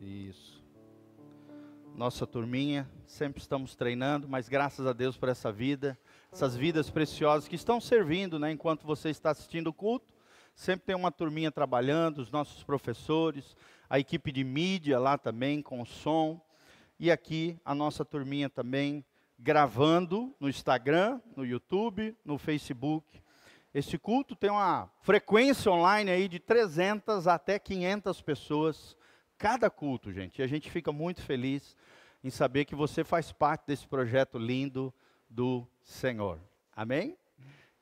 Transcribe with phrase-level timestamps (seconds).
[0.00, 0.62] Isso.
[1.94, 5.98] Nossa turminha, sempre estamos treinando, mas graças a Deus por essa vida,
[6.32, 10.14] essas vidas preciosas que estão servindo, né, enquanto você está assistindo o culto.
[10.54, 13.56] Sempre tem uma turminha trabalhando, os nossos professores,
[13.90, 16.40] a equipe de mídia lá também com o som.
[17.00, 19.04] E aqui a nossa turminha também
[19.38, 23.20] gravando no Instagram, no YouTube, no Facebook.
[23.74, 28.96] Este culto tem uma frequência online aí de 300 até 500 pessoas
[29.38, 30.40] cada culto, gente.
[30.40, 31.76] E a gente fica muito feliz
[32.22, 34.92] em saber que você faz parte desse projeto lindo
[35.30, 36.40] do Senhor.
[36.74, 37.16] Amém?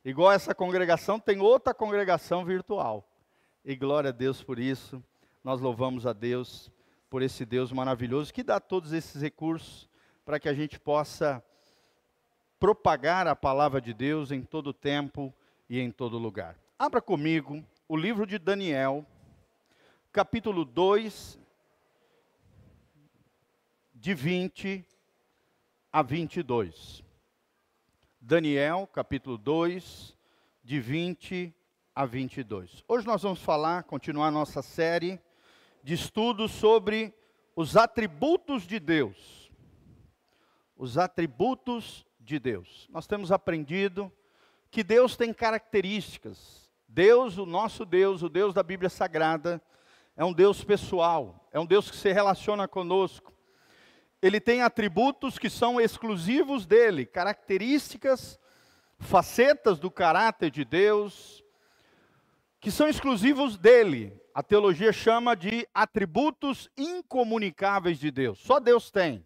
[0.05, 3.09] Igual essa congregação, tem outra congregação virtual.
[3.65, 5.03] E glória a Deus por isso.
[5.43, 6.71] Nós louvamos a Deus
[7.09, 9.89] por esse Deus maravilhoso que dá todos esses recursos
[10.25, 11.43] para que a gente possa
[12.59, 15.33] propagar a palavra de Deus em todo tempo
[15.69, 16.57] e em todo lugar.
[16.79, 19.07] Abra comigo o livro de Daniel,
[20.13, 21.39] capítulo 2,
[24.07, 24.87] de 20
[25.93, 27.03] a 22.
[28.21, 30.17] Daniel, capítulo 2,
[30.63, 31.53] de 20
[31.93, 32.85] a 22.
[32.87, 35.21] Hoje nós vamos falar, continuar nossa série
[35.83, 37.13] de estudos sobre
[37.57, 39.51] os atributos de Deus.
[40.77, 42.87] Os atributos de Deus.
[42.93, 44.13] Nós temos aprendido
[44.71, 46.71] que Deus tem características.
[46.87, 49.61] Deus, o nosso Deus, o Deus da Bíblia Sagrada,
[50.17, 53.36] é um Deus pessoal, é um Deus que se relaciona conosco
[54.23, 58.39] ele tem atributos que são exclusivos dele, características,
[58.99, 61.45] facetas do caráter de Deus,
[62.61, 64.19] que são exclusivos dele.
[64.35, 68.39] A teologia chama de atributos incomunicáveis de Deus.
[68.39, 69.25] Só Deus tem.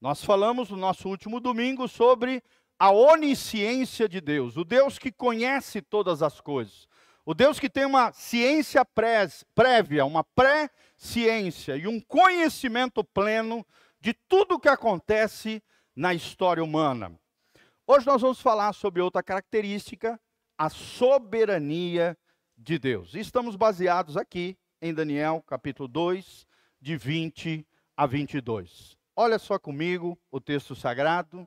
[0.00, 2.42] Nós falamos no nosso último domingo sobre
[2.78, 6.88] a onisciência de Deus, o Deus que conhece todas as coisas.
[7.24, 8.84] O Deus que tem uma ciência
[9.54, 13.64] prévia, uma pré-ciência e um conhecimento pleno
[14.02, 15.62] de tudo o que acontece
[15.94, 17.16] na história humana.
[17.86, 20.20] Hoje nós vamos falar sobre outra característica,
[20.58, 22.18] a soberania
[22.56, 23.14] de Deus.
[23.14, 26.48] Estamos baseados aqui em Daniel, capítulo 2,
[26.80, 27.64] de 20
[27.96, 28.98] a 22.
[29.14, 31.46] Olha só comigo o texto sagrado.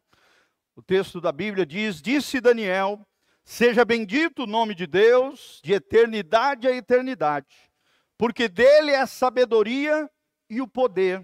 [0.77, 3.05] O texto da Bíblia diz: Disse Daniel:
[3.43, 7.69] Seja bendito o nome de Deus, de eternidade a eternidade,
[8.17, 10.09] porque dele é a sabedoria
[10.49, 11.21] e o poder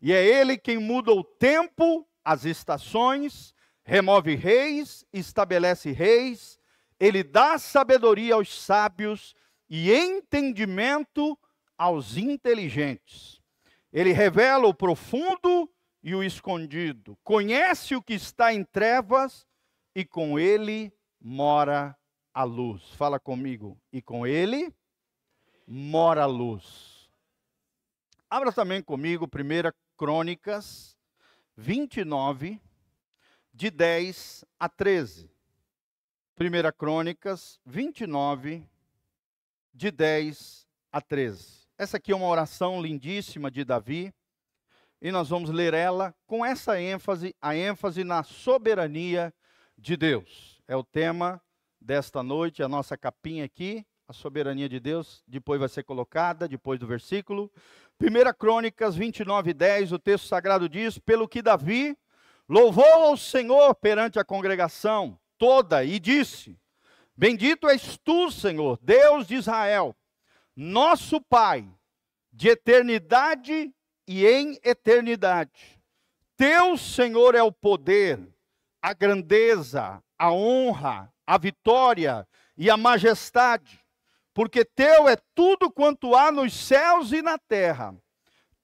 [0.00, 6.58] e é ele quem muda o tempo, as estações, remove reis, estabelece reis,
[6.98, 9.34] ele dá sabedoria aos sábios
[9.68, 11.38] e entendimento
[11.76, 13.40] aos inteligentes.
[13.92, 15.70] Ele revela o profundo
[16.02, 19.46] e o escondido, conhece o que está em trevas
[19.94, 21.96] e com ele mora
[22.32, 22.82] a luz.
[22.96, 23.80] Fala comigo.
[23.92, 24.72] E com ele
[25.66, 27.08] mora a luz.
[28.28, 30.96] Abra também comigo 1 Crônicas
[31.56, 32.60] 29,
[33.52, 35.30] de 10 a 13.
[36.34, 38.68] Primeira Crônicas 29,
[39.72, 41.66] de 10 a 13.
[41.78, 44.12] Essa aqui é uma oração lindíssima de Davi,
[45.00, 49.32] e nós vamos ler ela com essa ênfase, a ênfase na soberania
[49.78, 50.62] de Deus.
[50.68, 51.40] É o tema
[51.80, 56.78] desta noite, a nossa capinha aqui, a soberania de Deus, depois vai ser colocada, depois
[56.78, 57.50] do versículo.
[57.98, 61.96] 1 Crônicas 29, 10, o texto sagrado diz: Pelo que Davi
[62.46, 66.58] louvou ao Senhor perante a congregação toda e disse:
[67.16, 69.96] Bendito és tu, Senhor, Deus de Israel,
[70.54, 71.66] nosso Pai,
[72.30, 73.72] de eternidade
[74.06, 75.80] e em eternidade.
[76.36, 78.20] Teu, Senhor, é o poder,
[78.82, 83.85] a grandeza, a honra, a vitória e a majestade
[84.36, 87.96] porque teu é tudo quanto há nos céus e na terra.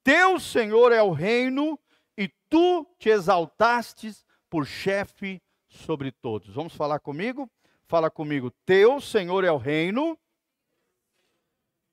[0.05, 1.81] Teu, Senhor, é o reino,
[2.15, 6.55] e tu te exaltastes por chefe sobre todos.
[6.55, 7.51] Vamos falar comigo?
[7.87, 8.51] Fala comigo.
[8.67, 10.19] Teu, Senhor, é o reino,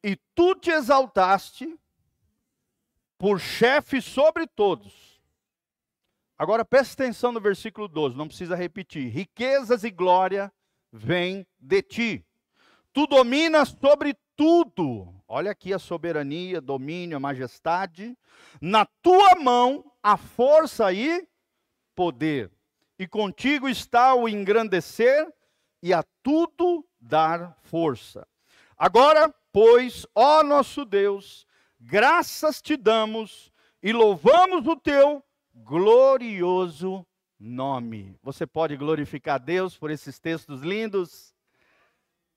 [0.04, 1.80] e tu te exaltaste
[3.18, 5.22] por chefe sobre todos.
[6.38, 9.08] Agora preste atenção no versículo 12, não precisa repetir.
[9.08, 10.52] Riquezas e glória
[10.92, 12.29] vêm de ti
[12.94, 15.14] Tu dominas sobre tudo.
[15.28, 18.18] Olha aqui a soberania, domínio, a majestade.
[18.62, 21.28] Na tua mão a força e
[21.96, 22.52] poder.
[22.98, 25.32] E contigo está o engrandecer
[25.82, 28.28] e a tudo dar força.
[28.78, 31.46] Agora, pois, ó nosso Deus,
[31.80, 33.52] graças te damos
[33.84, 37.06] e louvamos o teu glorioso
[37.40, 38.16] nome.
[38.24, 41.34] Você pode glorificar Deus por esses textos lindos?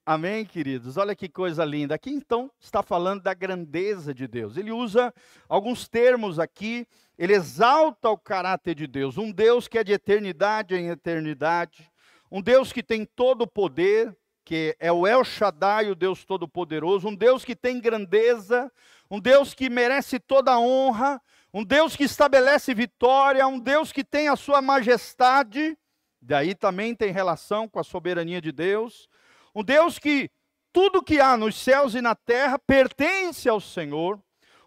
[0.05, 0.97] Amém, queridos?
[0.97, 1.95] Olha que coisa linda.
[1.95, 4.57] Aqui então está falando da grandeza de Deus.
[4.57, 5.13] Ele usa
[5.47, 6.85] alguns termos aqui,
[7.17, 9.17] ele exalta o caráter de Deus.
[9.17, 11.89] Um Deus que é de eternidade em eternidade,
[12.29, 14.13] um Deus que tem todo o poder,
[14.43, 18.69] que é o El Shaddai, o Deus Todo-Poderoso, um Deus que tem grandeza,
[19.09, 21.21] um Deus que merece toda a honra,
[21.53, 25.77] um Deus que estabelece vitória, um Deus que tem a sua majestade,
[26.21, 29.07] daí também tem relação com a soberania de Deus
[29.53, 30.29] um Deus que
[30.71, 34.19] tudo que há nos céus e na terra pertence ao Senhor.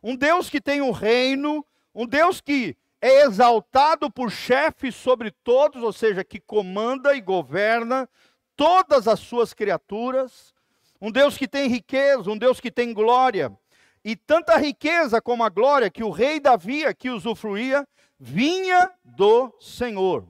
[0.03, 1.67] Um Deus que tem um reino.
[1.93, 8.09] Um Deus que é exaltado por chefe sobre todos, ou seja, que comanda e governa
[8.55, 10.55] todas as suas criaturas.
[11.01, 13.57] Um Deus que tem riqueza, um Deus que tem glória.
[14.05, 17.87] E tanta riqueza como a glória que o rei Davi aqui usufruía,
[18.19, 20.27] vinha do Senhor.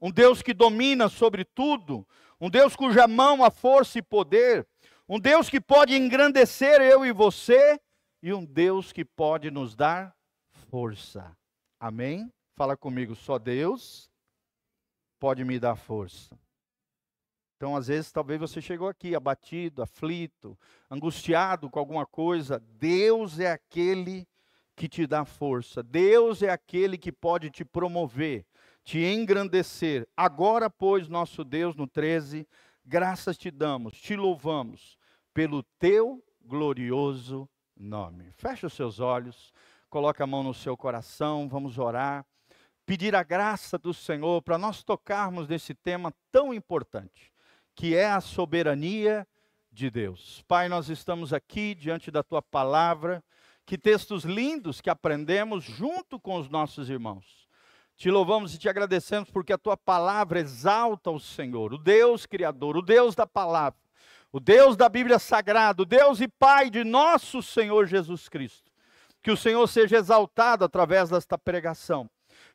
[0.00, 2.06] Um Deus que domina sobre tudo,
[2.40, 4.66] um Deus cuja mão há força e poder,
[5.08, 7.80] um Deus que pode engrandecer eu e você,
[8.22, 10.16] e um Deus que pode nos dar
[10.70, 11.36] força.
[11.78, 12.32] Amém?
[12.56, 14.10] Fala comigo, só Deus
[15.18, 16.38] pode me dar força.
[17.56, 20.58] Então, às vezes, talvez você chegou aqui abatido, aflito,
[20.90, 22.58] angustiado com alguma coisa.
[22.58, 24.26] Deus é aquele
[24.74, 25.82] que te dá força.
[25.82, 28.46] Deus é aquele que pode te promover
[28.90, 30.08] te engrandecer.
[30.16, 32.44] Agora, pois, nosso Deus, no 13,
[32.84, 34.98] graças te damos, te louvamos
[35.32, 38.32] pelo teu glorioso nome.
[38.32, 39.52] Feche os seus olhos,
[39.88, 42.26] coloque a mão no seu coração, vamos orar,
[42.84, 47.32] pedir a graça do Senhor para nós tocarmos nesse tema tão importante,
[47.76, 49.24] que é a soberania
[49.70, 50.42] de Deus.
[50.48, 53.22] Pai, nós estamos aqui diante da tua palavra,
[53.64, 57.39] que textos lindos que aprendemos junto com os nossos irmãos.
[58.00, 62.78] Te louvamos e te agradecemos porque a tua palavra exalta o Senhor, o Deus Criador,
[62.78, 63.78] o Deus da palavra,
[64.32, 68.72] o Deus da Bíblia Sagrada, o Deus e Pai de nosso Senhor Jesus Cristo.
[69.22, 72.08] Que o Senhor seja exaltado através desta pregação.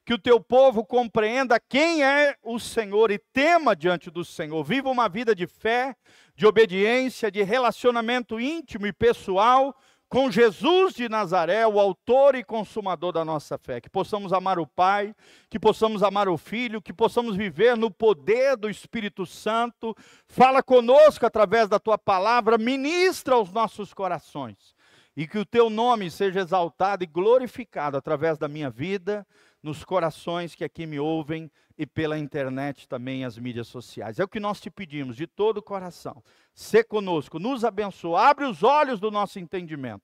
[0.04, 4.64] Que o teu povo compreenda quem é o Senhor e tema diante do Senhor.
[4.64, 5.96] Viva uma vida de fé,
[6.36, 9.76] de obediência, de relacionamento íntimo e pessoal
[10.08, 13.82] com Jesus de Nazaré, o autor e consumador da nossa fé.
[13.82, 15.16] Que possamos amar o Pai,
[15.50, 19.96] que possamos amar o Filho, que possamos viver no poder do Espírito Santo.
[20.28, 24.76] Fala conosco através da tua palavra, ministra aos nossos corações.
[25.18, 29.26] E que o teu nome seja exaltado e glorificado através da minha vida,
[29.64, 34.20] nos corações que aqui me ouvem e pela internet também as mídias sociais.
[34.20, 36.24] É o que nós te pedimos de todo o coração.
[36.54, 40.04] Sê conosco, nos abençoa, abre os olhos do nosso entendimento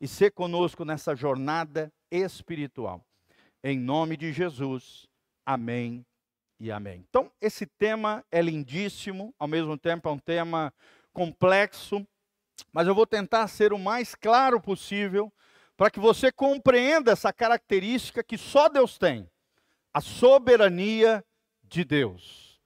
[0.00, 3.04] e sê conosco nessa jornada espiritual.
[3.62, 5.08] Em nome de Jesus.
[5.44, 6.04] Amém
[6.60, 7.04] e amém.
[7.08, 10.72] Então, esse tema é lindíssimo, ao mesmo tempo é um tema
[11.12, 12.06] complexo,
[12.72, 15.32] mas eu vou tentar ser o mais claro possível
[15.76, 19.28] para que você compreenda essa característica que só Deus tem:
[19.92, 21.24] a soberania
[21.62, 22.60] de Deus.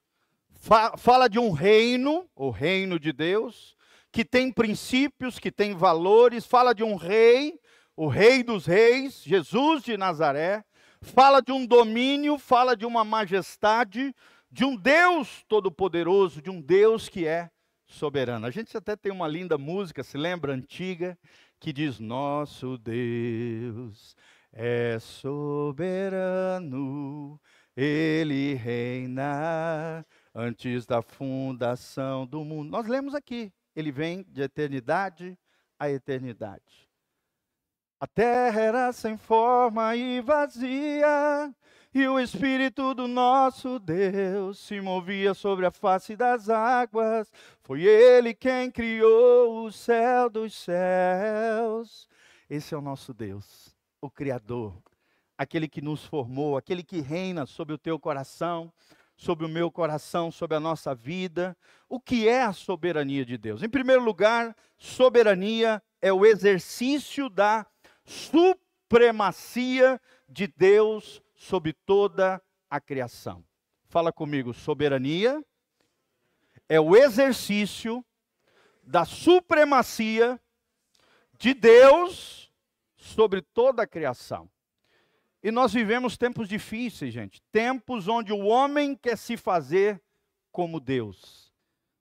[0.97, 3.75] Fala de um reino, o reino de Deus,
[4.11, 7.59] que tem princípios, que tem valores, fala de um rei,
[7.95, 10.63] o rei dos reis, Jesus de Nazaré,
[11.01, 14.15] fala de um domínio, fala de uma majestade,
[14.49, 17.49] de um Deus todo-poderoso, de um Deus que é
[17.85, 18.45] soberano.
[18.45, 21.17] A gente até tem uma linda música, se lembra, antiga,
[21.59, 24.15] que diz: Nosso Deus
[24.53, 26.49] é soberano,
[27.75, 32.69] ele reina antes da fundação do mundo.
[32.69, 35.37] Nós lemos aqui, ele vem de eternidade
[35.79, 36.87] a eternidade.
[37.99, 41.53] A terra era sem forma e vazia,
[41.93, 47.31] e o Espírito do nosso Deus se movia sobre a face das águas.
[47.61, 52.09] Foi Ele quem criou o céu dos céus.
[52.49, 53.72] Esse é o nosso Deus,
[54.03, 54.83] o Criador,
[55.37, 58.71] aquele que nos formou, aquele que reina sobre o teu coração,
[59.15, 61.55] sobre o meu coração, sobre a nossa vida.
[61.87, 63.63] O que é a soberania de Deus?
[63.63, 67.65] Em primeiro lugar, soberania é o exercício da
[68.03, 73.41] supremacia de Deus sobre toda a criação.
[73.85, 75.41] Fala comigo, soberania
[76.67, 78.03] é o exercício
[78.83, 80.37] da supremacia
[81.37, 82.42] de Deus
[83.03, 84.49] sobre toda a criação.
[85.43, 87.41] E nós vivemos tempos difíceis, gente.
[87.51, 90.01] Tempos onde o homem quer se fazer
[90.51, 91.51] como Deus.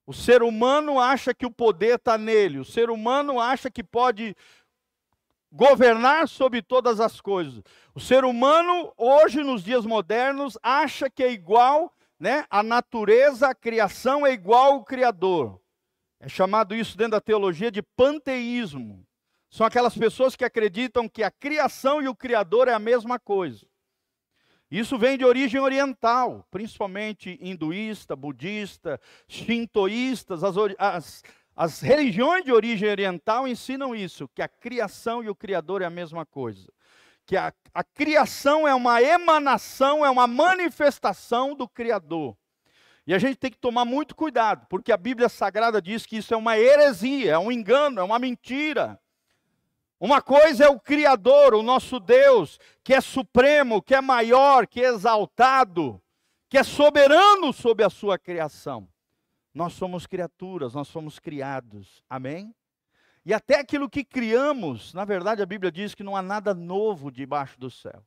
[0.06, 2.60] O ser humano acha que o poder está nele.
[2.60, 4.36] O ser humano acha que pode
[5.50, 7.62] governar sobre todas as coisas.
[7.94, 12.46] O ser humano, hoje, nos dias modernos, acha que é igual, né?
[12.48, 15.60] A natureza, a criação é igual ao Criador.
[16.20, 19.04] É chamado isso dentro da teologia de panteísmo.
[19.52, 23.66] São aquelas pessoas que acreditam que a criação e o Criador é a mesma coisa.
[24.70, 31.22] Isso vem de origem oriental, principalmente hinduísta, budista, shintoístas, as, as,
[31.54, 35.90] as religiões de origem oriental ensinam isso, que a criação e o Criador é a
[35.90, 36.72] mesma coisa.
[37.26, 42.34] Que a, a criação é uma emanação, é uma manifestação do Criador.
[43.06, 46.32] E a gente tem que tomar muito cuidado, porque a Bíblia Sagrada diz que isso
[46.32, 48.98] é uma heresia, é um engano, é uma mentira.
[50.02, 54.82] Uma coisa é o Criador, o nosso Deus, que é supremo, que é maior, que
[54.82, 56.02] é exaltado,
[56.48, 58.88] que é soberano sobre a sua criação.
[59.54, 62.02] Nós somos criaturas, nós somos criados.
[62.10, 62.52] Amém?
[63.24, 67.08] E até aquilo que criamos, na verdade a Bíblia diz que não há nada novo
[67.08, 68.04] debaixo do céu.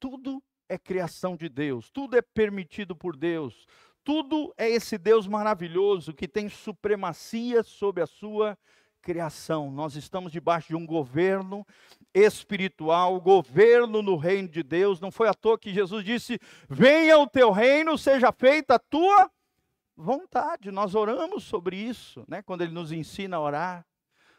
[0.00, 3.64] Tudo é criação de Deus, tudo é permitido por Deus,
[4.02, 8.58] tudo é esse Deus maravilhoso que tem supremacia sobre a sua
[8.98, 9.70] criação.
[9.70, 11.66] Nós estamos debaixo de um governo
[12.12, 15.00] espiritual, governo no reino de Deus.
[15.00, 16.38] Não foi à toa que Jesus disse:
[16.68, 19.30] Venha o teu reino, seja feita a tua
[19.96, 20.70] vontade.
[20.70, 23.86] Nós oramos sobre isso, né, quando ele nos ensina a orar.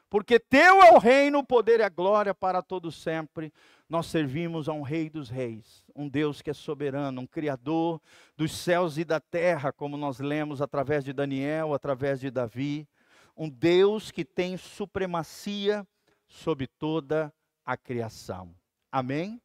[0.10, 3.54] Porque teu é o reino, o poder e a glória para todo sempre.
[3.88, 8.02] Nós servimos a um rei dos reis, um Deus que é soberano, um criador
[8.36, 12.88] dos céus e da terra, como nós lemos através de Daniel, através de Davi
[13.40, 15.88] um Deus que tem supremacia
[16.28, 17.34] sobre toda
[17.66, 18.54] a criação.
[18.92, 19.42] Amém?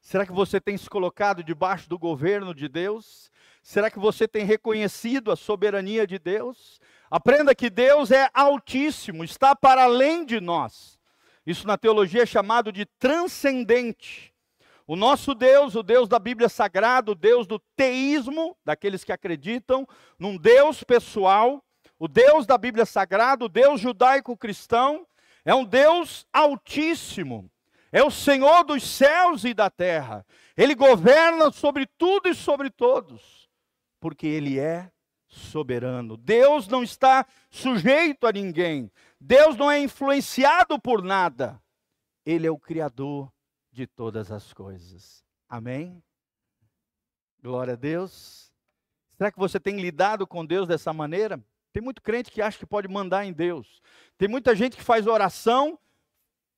[0.00, 3.32] Será que você tem se colocado debaixo do governo de Deus?
[3.60, 6.80] Será que você tem reconhecido a soberania de Deus?
[7.10, 10.96] Aprenda que Deus é altíssimo, está para além de nós.
[11.44, 14.32] Isso na teologia é chamado de transcendente.
[14.86, 19.86] O nosso Deus, o Deus da Bíblia Sagrada, o Deus do teísmo, daqueles que acreditam
[20.16, 21.64] num Deus pessoal,
[22.02, 25.06] o Deus da Bíblia Sagrada, o Deus judaico-cristão,
[25.44, 27.48] é um Deus altíssimo.
[27.92, 30.26] É o Senhor dos céus e da terra.
[30.56, 33.48] Ele governa sobre tudo e sobre todos,
[34.00, 34.90] porque Ele é
[35.28, 36.16] soberano.
[36.16, 38.90] Deus não está sujeito a ninguém.
[39.20, 41.62] Deus não é influenciado por nada.
[42.26, 43.32] Ele é o Criador
[43.70, 45.24] de todas as coisas.
[45.48, 46.02] Amém?
[47.40, 48.52] Glória a Deus.
[49.16, 51.40] Será que você tem lidado com Deus dessa maneira?
[51.72, 53.80] Tem muito crente que acha que pode mandar em Deus.
[54.18, 55.78] Tem muita gente que faz oração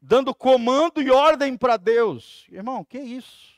[0.01, 2.47] dando comando e ordem para Deus.
[2.51, 3.55] Irmão, que isso?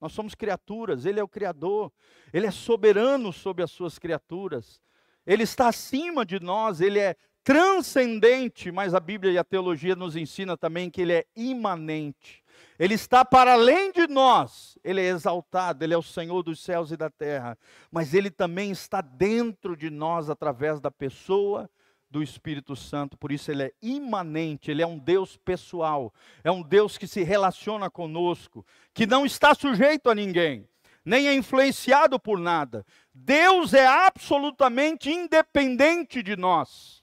[0.00, 1.92] Nós somos criaturas, Ele é o Criador,
[2.32, 4.80] Ele é soberano sobre as suas criaturas,
[5.26, 10.16] Ele está acima de nós, Ele é transcendente, mas a Bíblia e a teologia nos
[10.16, 12.39] ensina também que Ele é imanente.
[12.78, 16.90] Ele está para além de nós, Ele é exaltado, Ele é o Senhor dos céus
[16.90, 17.58] e da terra,
[17.90, 21.68] mas Ele também está dentro de nós através da pessoa
[22.10, 26.12] do Espírito Santo, por isso Ele é imanente, Ele é um Deus pessoal,
[26.42, 30.68] é um Deus que se relaciona conosco, que não está sujeito a ninguém,
[31.04, 32.84] nem é influenciado por nada.
[33.14, 36.99] Deus é absolutamente independente de nós.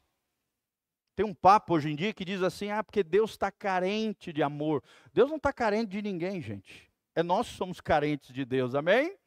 [1.17, 4.43] Tem um papo hoje em dia que diz assim: ah, porque Deus está carente de
[4.43, 4.83] amor.
[5.11, 6.87] Deus não está carente de ninguém, gente.
[7.15, 9.17] É nós que somos carentes de Deus, amém?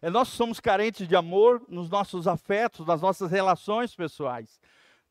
[0.00, 4.58] É nós que somos carentes de amor nos nossos afetos, nas nossas relações pessoais.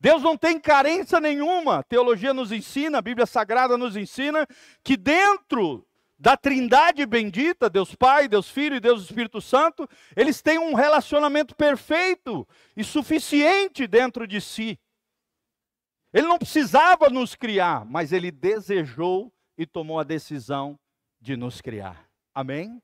[0.00, 1.84] Deus não tem carência nenhuma.
[1.84, 4.44] Teologia nos ensina, a Bíblia Sagrada nos ensina
[4.82, 5.86] que dentro
[6.18, 11.54] da Trindade bendita, Deus Pai, Deus Filho e Deus Espírito Santo, eles têm um relacionamento
[11.54, 12.44] perfeito
[12.76, 14.76] e suficiente dentro de si.
[16.14, 20.78] Ele não precisava nos criar, mas ele desejou e tomou a decisão
[21.20, 22.08] de nos criar.
[22.32, 22.80] Amém?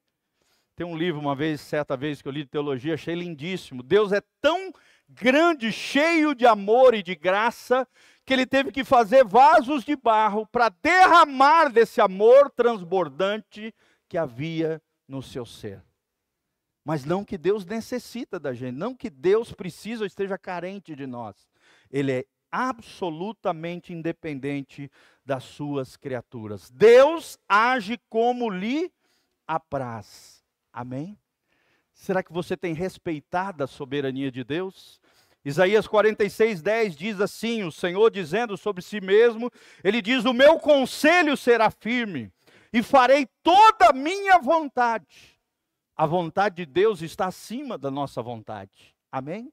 [0.74, 3.84] Tem um livro, uma vez, certa vez que eu li de teologia, achei lindíssimo.
[3.84, 4.72] Deus é tão
[5.08, 7.86] grande, cheio de amor e de graça,
[8.26, 13.72] que ele teve que fazer vasos de barro para derramar desse amor transbordante
[14.08, 15.80] que havia no seu ser.
[16.84, 21.06] Mas não que Deus necessita da gente, não que Deus precisa ou esteja carente de
[21.06, 21.36] nós.
[21.90, 24.90] Ele é absolutamente independente
[25.24, 26.70] das suas criaturas.
[26.70, 28.92] Deus age como lhe
[29.46, 30.44] apraz.
[30.72, 31.18] Amém?
[31.92, 35.00] Será que você tem respeitado a soberania de Deus?
[35.44, 39.50] Isaías 46, 10 diz assim: o Senhor dizendo sobre si mesmo,
[39.82, 42.32] ele diz: O meu conselho será firme,
[42.72, 45.38] e farei toda a minha vontade.
[45.96, 48.94] A vontade de Deus está acima da nossa vontade.
[49.12, 49.52] Amém?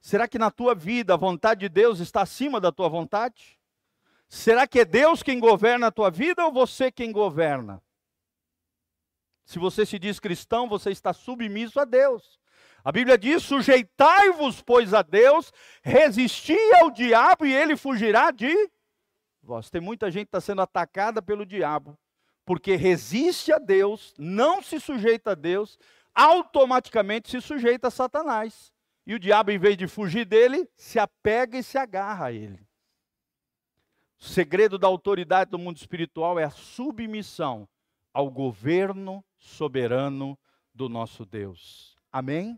[0.00, 3.58] Será que na tua vida a vontade de Deus está acima da tua vontade?
[4.28, 7.82] Será que é Deus quem governa a tua vida ou você quem governa?
[9.44, 12.38] Se você se diz cristão, você está submisso a Deus.
[12.84, 15.52] A Bíblia diz: sujeitai-vos, pois, a Deus,
[15.82, 18.54] resisti ao diabo e ele fugirá de
[19.42, 19.68] vós.
[19.68, 21.98] Tem muita gente que está sendo atacada pelo diabo,
[22.44, 25.78] porque resiste a Deus, não se sujeita a Deus,
[26.14, 28.72] automaticamente se sujeita a Satanás.
[29.10, 32.64] E o diabo, em vez de fugir dele, se apega e se agarra a ele.
[34.20, 37.68] O segredo da autoridade do mundo espiritual é a submissão
[38.14, 40.38] ao governo soberano
[40.72, 41.96] do nosso Deus.
[42.12, 42.56] Amém?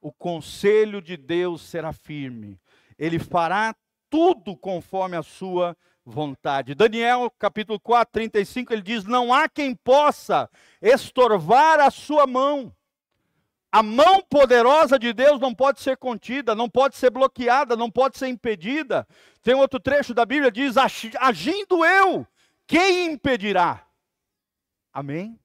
[0.00, 2.60] O conselho de Deus será firme.
[2.96, 3.74] Ele fará
[4.08, 6.76] tudo conforme a sua vontade.
[6.76, 10.48] Daniel, capítulo 4, 35, ele diz: Não há quem possa
[10.80, 12.72] estorvar a sua mão.
[13.70, 18.16] A mão poderosa de Deus não pode ser contida, não pode ser bloqueada, não pode
[18.16, 19.06] ser impedida.
[19.42, 20.76] Tem outro trecho da Bíblia que diz:
[21.20, 22.26] Agindo eu,
[22.66, 23.86] quem impedirá?
[24.92, 25.38] Amém?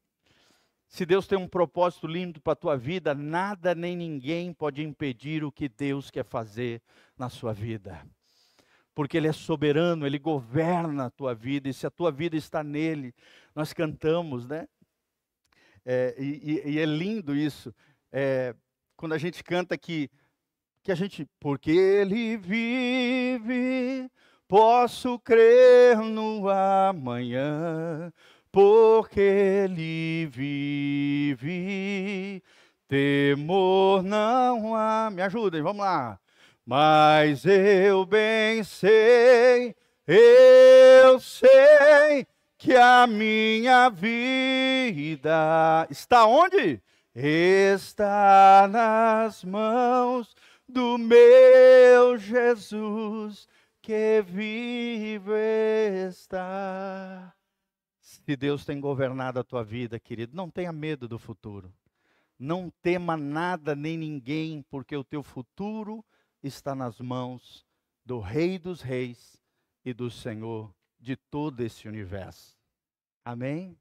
[0.87, 5.43] Se Deus tem um propósito lindo para a tua vida, nada nem ninguém pode impedir
[5.43, 6.81] o que Deus quer fazer
[7.17, 8.05] na sua vida.
[8.95, 12.63] Porque Ele é soberano, Ele governa a tua vida, e se a tua vida está
[12.63, 13.13] nele,
[13.55, 14.67] nós cantamos, né?
[15.85, 17.73] É, e, e, é lindo isso
[18.13, 18.55] é,
[18.95, 20.07] quando a gente canta que,
[20.83, 24.07] que a gente, porque ele vive,
[24.47, 28.13] posso crer no amanhã,
[28.51, 31.41] porque ele vive,
[32.87, 35.09] temor não há.
[35.11, 36.19] Me ajudem, vamos lá.
[36.63, 39.75] Mas eu bem sei,
[40.07, 42.27] eu sei
[42.59, 46.79] que a minha vida está onde?
[47.15, 50.35] Está nas mãos
[50.67, 53.47] do meu Jesus
[53.81, 55.31] que vive
[56.07, 57.33] está.
[57.99, 61.73] Se Deus tem governado a tua vida, querido, não tenha medo do futuro.
[62.39, 66.03] Não tema nada nem ninguém, porque o teu futuro
[66.41, 67.65] está nas mãos
[68.05, 69.41] do Rei dos Reis
[69.85, 72.57] e do Senhor de todo esse universo.
[73.23, 73.77] Amém?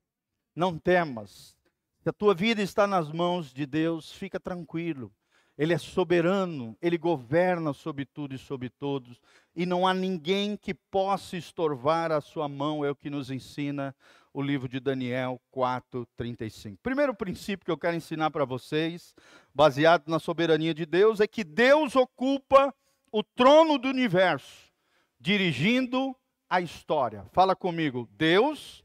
[0.54, 1.56] Não temas,
[2.02, 5.14] se a tua vida está nas mãos de Deus, fica tranquilo.
[5.56, 9.20] Ele é soberano, ele governa sobre tudo e sobre todos,
[9.54, 13.94] e não há ninguém que possa estorvar a sua mão, é o que nos ensina
[14.34, 16.78] o livro de Daniel 4:35.
[16.82, 19.14] Primeiro princípio que eu quero ensinar para vocês,
[19.54, 22.74] baseado na soberania de Deus, é que Deus ocupa
[23.12, 24.72] o trono do universo,
[25.20, 26.16] dirigindo
[26.50, 27.26] a história.
[27.30, 28.82] Fala comigo, Deus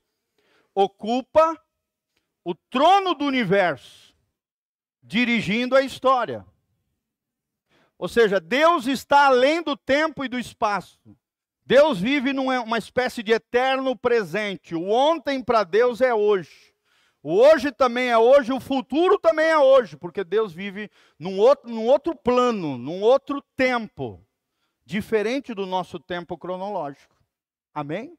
[0.76, 1.60] ocupa
[2.50, 4.16] o trono do universo,
[5.04, 6.46] dirigindo a história.
[7.98, 10.98] Ou seja, Deus está além do tempo e do espaço.
[11.66, 14.74] Deus vive numa espécie de eterno presente.
[14.74, 16.74] O ontem para Deus é hoje.
[17.22, 21.70] O hoje também é hoje, o futuro também é hoje, porque Deus vive num outro,
[21.70, 24.26] num outro plano, num outro tempo,
[24.86, 27.14] diferente do nosso tempo cronológico.
[27.74, 28.18] Amém?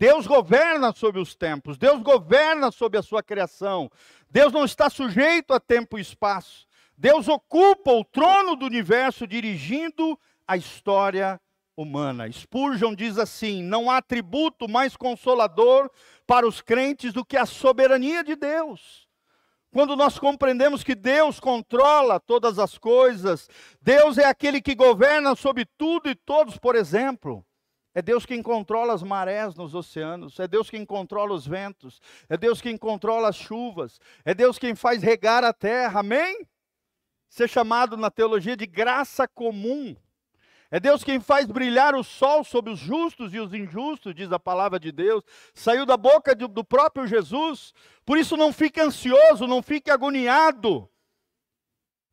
[0.00, 3.90] Deus governa sobre os tempos, Deus governa sobre a sua criação.
[4.30, 6.66] Deus não está sujeito a tempo e espaço.
[6.96, 11.38] Deus ocupa o trono do universo dirigindo a história
[11.76, 12.32] humana.
[12.32, 15.90] Spurgeon diz assim: não há atributo mais consolador
[16.26, 19.06] para os crentes do que a soberania de Deus.
[19.70, 23.50] Quando nós compreendemos que Deus controla todas as coisas,
[23.82, 27.44] Deus é aquele que governa sobre tudo e todos, por exemplo.
[27.94, 32.36] É Deus quem controla as marés nos oceanos, é Deus quem controla os ventos, é
[32.36, 36.46] Deus quem controla as chuvas, é Deus quem faz regar a terra, amém?
[37.28, 39.96] Ser chamado na teologia de graça comum.
[40.70, 44.38] É Deus quem faz brilhar o sol sobre os justos e os injustos, diz a
[44.38, 45.24] palavra de Deus.
[45.52, 47.74] Saiu da boca do próprio Jesus.
[48.06, 50.88] Por isso não fique ansioso, não fique agoniado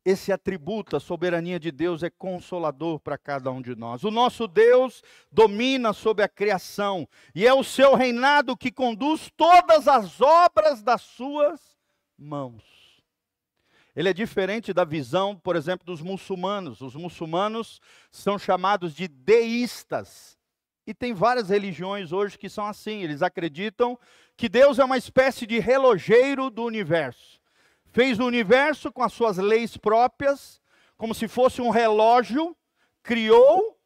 [0.04, 4.04] esse atributo, a soberania de Deus, é consolador para cada um de nós.
[4.04, 9.86] O nosso Deus domina sobre a criação e é o seu reinado que conduz todas
[9.86, 11.60] as obras das suas
[12.16, 12.62] mãos.
[13.94, 16.80] Ele é diferente da visão, por exemplo, dos muçulmanos.
[16.80, 17.80] Os muçulmanos
[18.10, 20.38] são chamados de deístas.
[20.86, 23.02] E tem várias religiões hoje que são assim.
[23.02, 23.98] Eles acreditam
[24.36, 27.37] que Deus é uma espécie de relojeiro do universo
[27.98, 30.62] fez o universo com as suas leis próprias,
[30.96, 32.56] como se fosse um relógio,
[33.02, 33.76] criou,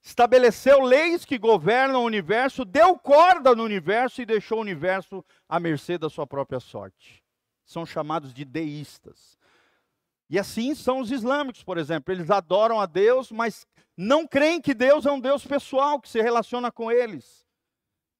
[0.00, 5.58] estabeleceu leis que governam o universo, deu corda no universo e deixou o universo à
[5.58, 7.20] mercê da sua própria sorte.
[7.64, 9.36] São chamados de deístas.
[10.30, 12.14] E assim são os islâmicos, por exemplo.
[12.14, 13.66] Eles adoram a Deus, mas
[13.96, 17.44] não creem que Deus é um Deus pessoal que se relaciona com eles,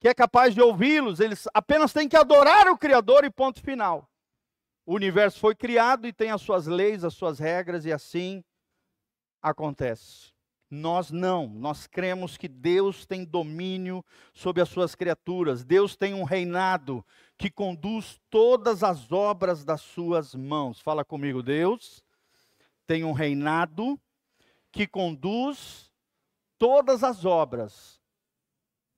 [0.00, 1.20] que é capaz de ouvi-los.
[1.20, 4.10] Eles apenas têm que adorar o Criador e ponto final.
[4.88, 8.42] O universo foi criado e tem as suas leis, as suas regras, e assim
[9.42, 10.32] acontece.
[10.70, 16.24] Nós não, nós cremos que Deus tem domínio sobre as suas criaturas, Deus tem um
[16.24, 17.04] reinado
[17.36, 20.80] que conduz todas as obras das suas mãos.
[20.80, 22.02] Fala comigo, Deus
[22.86, 24.00] tem um reinado
[24.72, 25.92] que conduz
[26.56, 27.97] todas as obras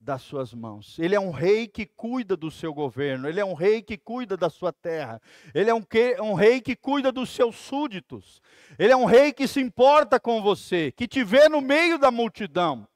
[0.01, 0.97] das suas mãos.
[0.97, 4.35] Ele é um rei que cuida do seu governo, ele é um rei que cuida
[4.35, 5.21] da sua terra,
[5.53, 8.41] ele é um, que, um, rei que cuida dos seus súditos,
[8.79, 12.09] ele é um rei que se importa com você, que te vê no meio da
[12.09, 12.87] multidão.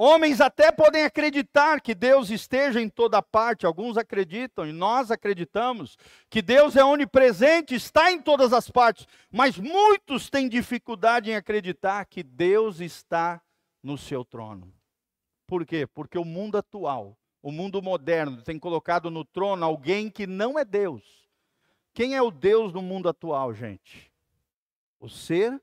[0.00, 5.98] Homens até podem acreditar que Deus esteja em toda parte, alguns acreditam e nós acreditamos
[6.30, 12.04] que Deus é onipresente, está em todas as partes, mas muitos têm dificuldade em acreditar
[12.04, 13.42] que Deus está
[13.82, 14.77] no seu trono.
[15.48, 15.86] Por quê?
[15.86, 20.64] Porque o mundo atual, o mundo moderno, tem colocado no trono alguém que não é
[20.64, 21.26] Deus.
[21.94, 24.12] Quem é o Deus no mundo atual, gente?
[25.00, 25.58] O ser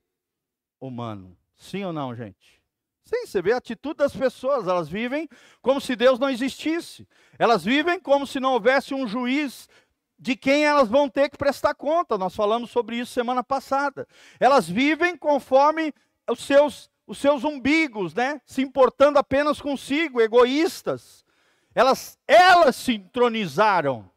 [0.81, 1.37] humano.
[1.55, 2.59] Sim ou não, gente?
[3.03, 5.29] Sim, você vê a atitude das pessoas, elas vivem
[5.61, 7.07] como se Deus não existisse.
[7.37, 9.69] Elas vivem como se não houvesse um juiz
[10.17, 12.17] de quem elas vão ter que prestar conta.
[12.17, 14.07] Nós falamos sobre isso semana passada.
[14.39, 15.93] Elas vivem conforme
[16.27, 18.41] os seus os seus umbigos, né?
[18.45, 21.25] Se importando apenas consigo, egoístas.
[21.73, 24.09] Elas, elas se entronizaram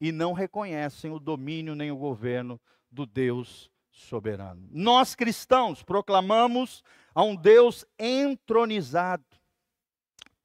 [0.00, 4.66] e não reconhecem o domínio nem o governo do Deus soberano.
[4.70, 6.82] Nós cristãos proclamamos
[7.14, 9.24] a um Deus entronizado.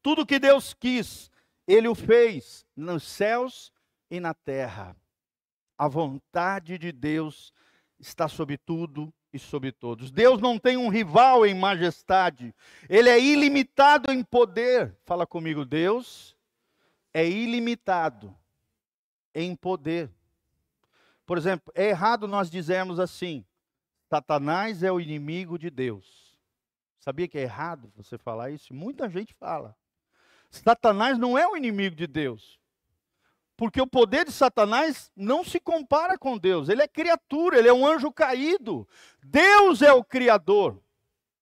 [0.01, 1.31] Tudo que Deus quis,
[1.67, 3.71] Ele o fez nos céus
[4.11, 4.95] e na terra.
[5.77, 7.53] A vontade de Deus
[7.99, 10.11] está sobre tudo e sobre todos.
[10.11, 12.53] Deus não tem um rival em majestade,
[12.89, 14.95] ele é ilimitado em poder.
[15.05, 16.35] Fala comigo, Deus
[17.13, 18.35] é ilimitado
[19.33, 20.09] em poder.
[21.25, 23.45] Por exemplo, é errado nós dizermos assim:
[24.09, 26.37] Satanás é o inimigo de Deus.
[26.99, 28.73] Sabia que é errado você falar isso?
[28.73, 29.75] Muita gente fala.
[30.49, 32.59] Satanás não é o inimigo de Deus.
[33.57, 36.69] Porque o poder de Satanás não se compara com Deus.
[36.69, 38.87] Ele é criatura, ele é um anjo caído.
[39.23, 40.79] Deus é o criador.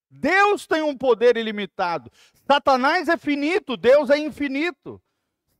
[0.09, 2.09] Deus tem um poder ilimitado.
[2.47, 5.01] Satanás é finito, Deus é infinito.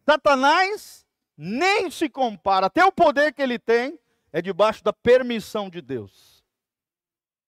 [0.06, 1.06] Satanás
[1.38, 2.68] nem se compara.
[2.68, 4.00] Até o poder que ele tem
[4.32, 6.42] é debaixo da permissão de Deus.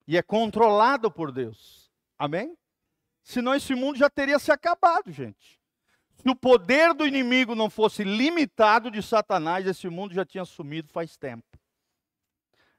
[0.05, 1.89] E é controlado por Deus.
[2.17, 2.57] Amém?
[3.23, 5.56] Senão esse mundo já teria se acabado, gente.
[6.17, 10.91] Se o poder do inimigo não fosse limitado de Satanás, esse mundo já tinha sumido
[10.91, 11.45] faz tempo.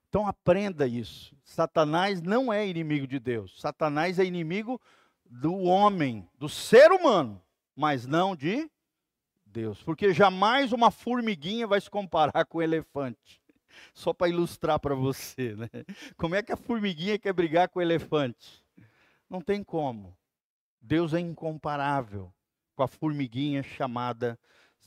[0.09, 1.37] Então aprenda isso.
[1.45, 3.61] Satanás não é inimigo de Deus.
[3.61, 4.81] Satanás é inimigo
[5.25, 7.41] do homem, do ser humano,
[7.77, 8.69] mas não de
[9.47, 9.83] Deus.
[9.83, 13.41] Porque jamais uma formiguinha vai se comparar com um elefante.
[13.95, 15.69] Só para ilustrar para você, né?
[16.17, 18.65] Como é que a formiguinha quer brigar com o elefante?
[19.31, 20.17] Não tem como.
[20.81, 22.33] Deus é incomparável
[22.79, 24.39] com a formiguinha chamada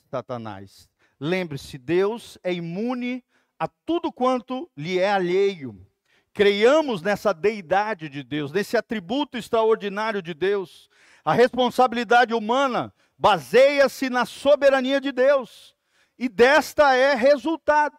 [0.10, 0.90] Satanás.
[1.20, 3.22] Lembre-se, Deus é imune
[3.60, 5.86] a tudo quanto lhe é alheio.
[6.32, 10.90] Creiamos nessa deidade de Deus, nesse atributo extraordinário de Deus.
[11.26, 15.76] A responsabilidade humana baseia-se na soberania de Deus.
[16.18, 17.98] E desta é resultado.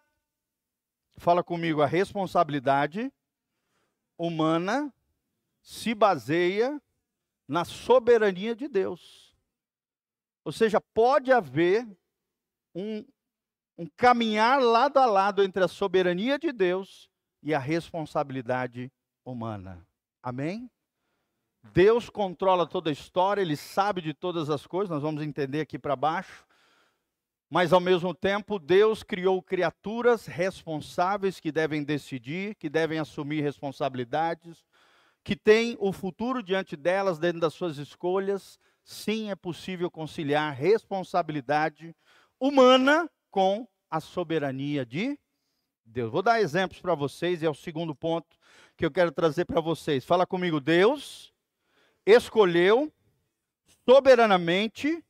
[1.18, 3.12] Fala comigo, a responsabilidade
[4.16, 4.90] humana
[5.60, 6.80] se baseia
[7.46, 9.21] na soberania de Deus.
[10.44, 11.86] Ou seja, pode haver
[12.74, 13.04] um,
[13.78, 17.08] um caminhar lado a lado entre a soberania de Deus
[17.42, 18.90] e a responsabilidade
[19.24, 19.86] humana.
[20.22, 20.70] Amém?
[21.72, 25.78] Deus controla toda a história, Ele sabe de todas as coisas, nós vamos entender aqui
[25.78, 26.44] para baixo.
[27.48, 34.64] Mas ao mesmo tempo, Deus criou criaturas responsáveis que devem decidir, que devem assumir responsabilidades,
[35.22, 41.94] que têm o futuro diante delas, dentro das suas escolhas, sim é possível conciliar responsabilidade
[42.38, 45.18] humana com a soberania de
[45.84, 46.10] Deus.
[46.10, 48.36] Vou dar exemplos para vocês, e é o segundo ponto
[48.76, 50.04] que eu quero trazer para vocês.
[50.04, 51.32] Fala comigo, Deus
[52.06, 52.92] escolheu
[53.84, 55.04] soberanamente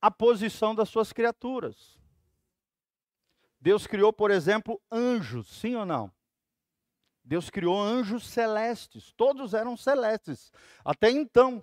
[0.00, 1.98] a posição das suas criaturas.
[3.60, 6.12] Deus criou, por exemplo, anjos, sim ou não?
[7.24, 10.50] Deus criou anjos celestes, todos eram celestes.
[10.84, 11.62] Até então,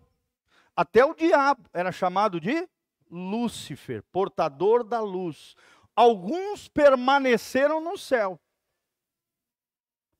[0.80, 2.66] até o diabo era chamado de
[3.12, 5.54] Lúcifer, portador da luz.
[5.94, 8.40] Alguns permaneceram no céu,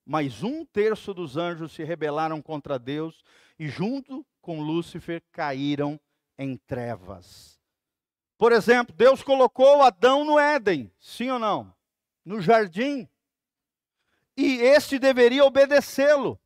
[0.04, 3.22] mas um terço dos anjos se rebelaram contra Deus
[3.58, 5.98] e, junto com Lúcifer, caíram
[6.38, 7.58] em trevas.
[8.36, 11.74] Por exemplo, Deus colocou Adão no Éden, sim ou não?
[12.24, 13.08] No jardim.
[14.36, 16.39] e este deveria obedecê-lo.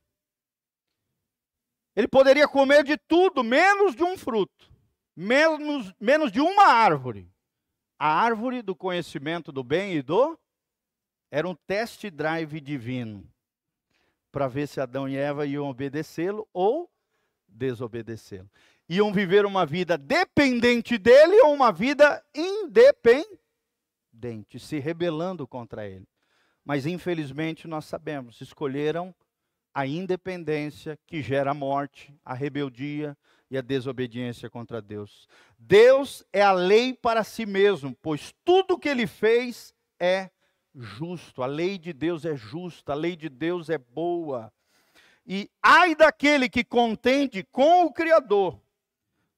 [1.97, 4.71] Ele poderia comer de tudo, menos de um fruto,
[5.15, 7.31] menos, menos de uma árvore.
[7.99, 10.39] A árvore do conhecimento do bem e do
[11.31, 13.29] era um test drive divino
[14.35, 16.91] para ver se Adão e Eva iam obedecê-lo ou
[17.47, 18.51] desobedecê-lo.
[18.89, 23.39] Iam viver uma vida dependente dele ou uma vida independente,
[24.59, 26.09] se rebelando contra ele.
[26.65, 29.15] Mas infelizmente nós sabemos, escolheram
[29.75, 33.19] a independência que gera a morte, a rebeldia
[33.51, 35.29] e a desobediência contra Deus.
[35.59, 40.31] Deus é a lei para si mesmo, pois tudo que ele fez é
[40.75, 41.43] justo.
[41.43, 44.53] A lei de Deus é justa, a lei de Deus é boa.
[45.27, 48.61] E ai daquele que contende com o Criador.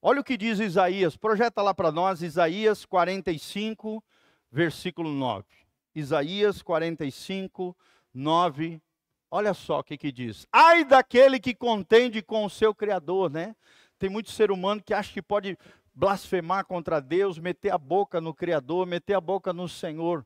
[0.03, 4.05] Olha o que diz Isaías, projeta lá para nós, Isaías 45,
[4.53, 5.47] versículo 9.
[5.95, 7.75] Isaías 45,
[8.13, 8.83] 9
[9.31, 10.47] Olha só o que, que diz.
[10.53, 13.57] Ai daquele que contende com o seu Criador, né?
[13.99, 15.59] Tem muito ser humano que acha que pode
[15.95, 20.25] blasfemar contra Deus, meter a boca no Criador, meter a boca no Senhor.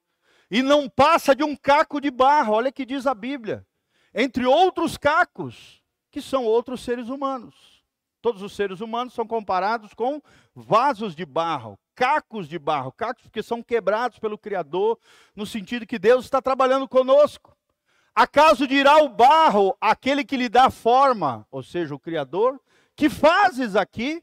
[0.51, 3.65] E não passa de um caco de barro, olha o que diz a Bíblia.
[4.13, 7.55] Entre outros cacos, que são outros seres humanos.
[8.21, 10.21] Todos os seres humanos são comparados com
[10.55, 14.99] vasos de barro, cacos de barro, cacos que são quebrados pelo Criador,
[15.35, 17.57] no sentido que Deus está trabalhando conosco.
[18.21, 22.61] Acaso dirá o barro, aquele que lhe dá forma, ou seja, o Criador,
[22.95, 24.23] que fazes aqui?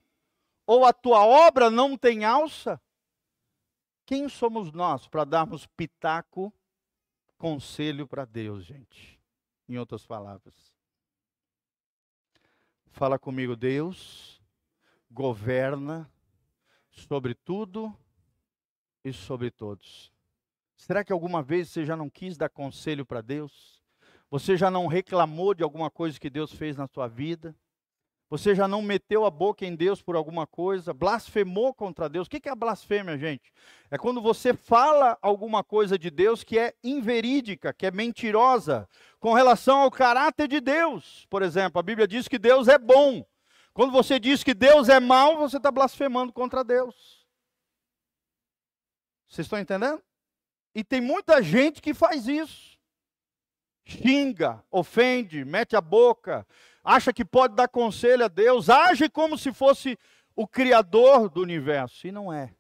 [0.68, 2.80] Ou a tua obra não tem alça?
[4.06, 6.54] Quem somos nós para darmos pitaco,
[7.40, 9.20] conselho para Deus, gente?
[9.68, 10.54] Em outras palavras.
[12.92, 14.40] Fala comigo, Deus
[15.10, 16.08] governa
[16.92, 17.92] sobre tudo
[19.04, 20.14] e sobre todos.
[20.76, 23.77] Será que alguma vez você já não quis dar conselho para Deus?
[24.30, 27.56] Você já não reclamou de alguma coisa que Deus fez na sua vida?
[28.30, 30.94] Você já não meteu a boca em Deus por alguma coisa?
[30.94, 32.28] Blasfemou contra Deus?
[32.28, 33.54] O que é a blasfêmia, gente?
[33.90, 38.88] É quando você fala alguma coisa de Deus que é inverídica, que é mentirosa,
[39.18, 41.26] com relação ao caráter de Deus.
[41.30, 43.26] Por exemplo, a Bíblia diz que Deus é bom.
[43.74, 47.26] Quando você diz que Deus é mau, você está blasfemando contra Deus.
[49.30, 50.04] Vocês estão entendendo?
[50.76, 52.77] E tem muita gente que faz isso
[53.88, 56.46] xinga, ofende, mete a boca,
[56.84, 59.98] acha que pode dar conselho a Deus, age como se fosse
[60.36, 62.06] o Criador do universo.
[62.06, 62.54] E não é.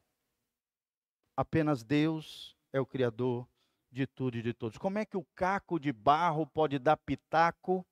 [1.36, 3.46] Apenas Deus é o Criador
[3.92, 4.78] de tudo e de todos.
[4.78, 7.86] Como é que o caco de barro pode dar pitaco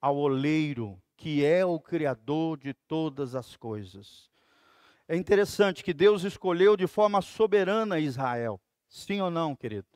[0.00, 4.28] ao oleiro, que é o Criador de todas as coisas?
[5.06, 8.60] É interessante que Deus escolheu de forma soberana Israel.
[8.88, 9.86] Sim ou não, querido?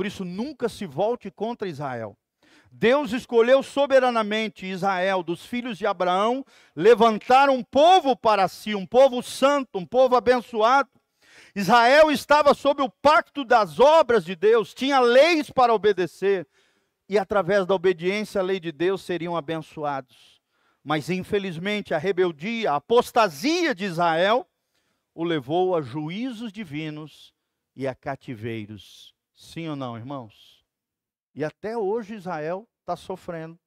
[0.00, 2.16] Por isso, nunca se volte contra Israel.
[2.72, 6.42] Deus escolheu soberanamente Israel, dos filhos de Abraão,
[6.74, 10.88] levantar um povo para si, um povo santo, um povo abençoado.
[11.54, 16.48] Israel estava sob o pacto das obras de Deus, tinha leis para obedecer,
[17.06, 20.40] e através da obediência à lei de Deus seriam abençoados.
[20.82, 24.48] Mas infelizmente a rebeldia, a apostasia de Israel
[25.14, 27.34] o levou a juízos divinos
[27.76, 29.14] e a cativeiros.
[29.40, 30.62] Sim ou não, irmãos?
[31.34, 33.58] E até hoje Israel está sofrendo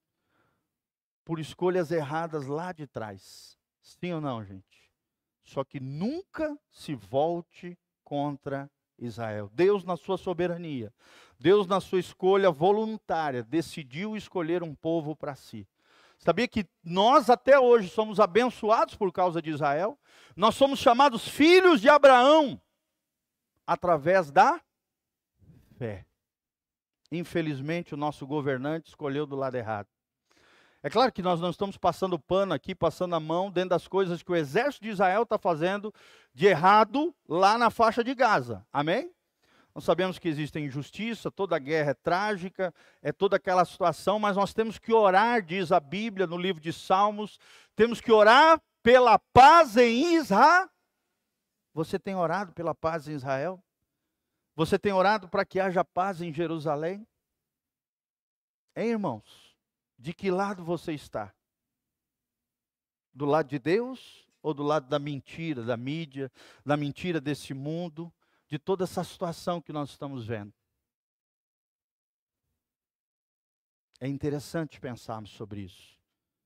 [1.25, 3.57] por escolhas erradas lá de trás.
[3.81, 4.91] Sim ou não, gente?
[5.43, 9.49] Só que nunca se volte contra Israel.
[9.51, 10.93] Deus, na sua soberania,
[11.39, 15.67] Deus, na sua escolha voluntária, decidiu escolher um povo para si.
[16.19, 19.99] Sabia que nós até hoje somos abençoados por causa de Israel?
[20.35, 22.61] Nós somos chamados filhos de Abraão
[23.65, 24.61] através da
[25.83, 26.05] fé.
[27.11, 29.89] Infelizmente, o nosso governante escolheu do lado errado.
[30.81, 34.23] É claro que nós não estamos passando pano aqui, passando a mão dentro das coisas
[34.23, 35.93] que o exército de Israel está fazendo
[36.33, 38.65] de errado lá na faixa de Gaza.
[38.71, 39.11] Amém?
[39.75, 44.53] Nós sabemos que existe injustiça, toda guerra é trágica, é toda aquela situação, mas nós
[44.53, 47.37] temos que orar, diz a Bíblia no livro de Salmos,
[47.75, 50.69] temos que orar pela paz em Israel.
[51.73, 53.61] Você tem orado pela paz em Israel?
[54.55, 57.07] Você tem orado para que haja paz em Jerusalém?
[58.75, 59.57] Hein, irmãos?
[59.97, 61.33] De que lado você está?
[63.13, 66.31] Do lado de Deus ou do lado da mentira, da mídia,
[66.65, 68.13] da mentira desse mundo,
[68.47, 70.53] de toda essa situação que nós estamos vendo?
[73.99, 75.97] É interessante pensarmos sobre isso.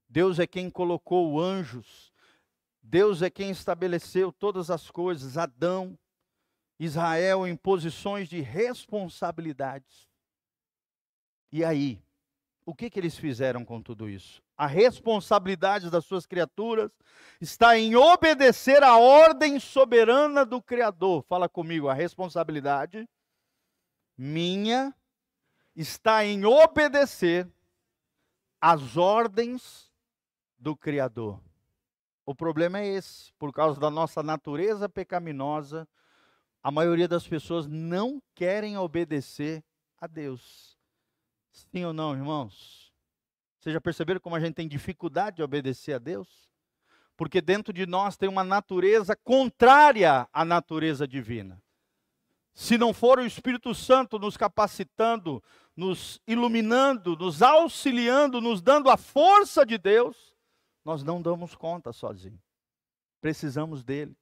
[0.08, 2.14] Deus é quem colocou anjos,
[2.82, 5.98] Deus é quem estabeleceu todas as coisas, Adão,
[6.80, 10.08] Israel em posições de responsabilidades.
[11.52, 12.02] E aí,
[12.66, 14.44] o que, que eles fizeram com tudo isso?
[14.58, 16.92] A responsabilidade das suas criaturas
[17.40, 21.24] está em obedecer à ordem soberana do Criador.
[21.24, 23.08] Fala comigo, a responsabilidade
[24.18, 24.94] minha
[25.76, 27.48] está em obedecer
[28.60, 29.92] às ordens
[30.58, 31.40] do Criador.
[32.26, 35.88] O problema é esse, por causa da nossa natureza pecaminosa,
[36.68, 39.64] a maioria das pessoas não querem obedecer
[39.98, 40.78] a Deus.
[41.50, 42.92] Sim ou não, irmãos?
[43.58, 46.28] Vocês já perceberam como a gente tem dificuldade de obedecer a Deus?
[47.16, 51.64] Porque dentro de nós tem uma natureza contrária à natureza divina.
[52.54, 55.42] Se não for o Espírito Santo nos capacitando,
[55.74, 60.36] nos iluminando, nos auxiliando, nos dando a força de Deus,
[60.84, 62.44] nós não damos conta sozinhos.
[63.22, 64.18] Precisamos dele.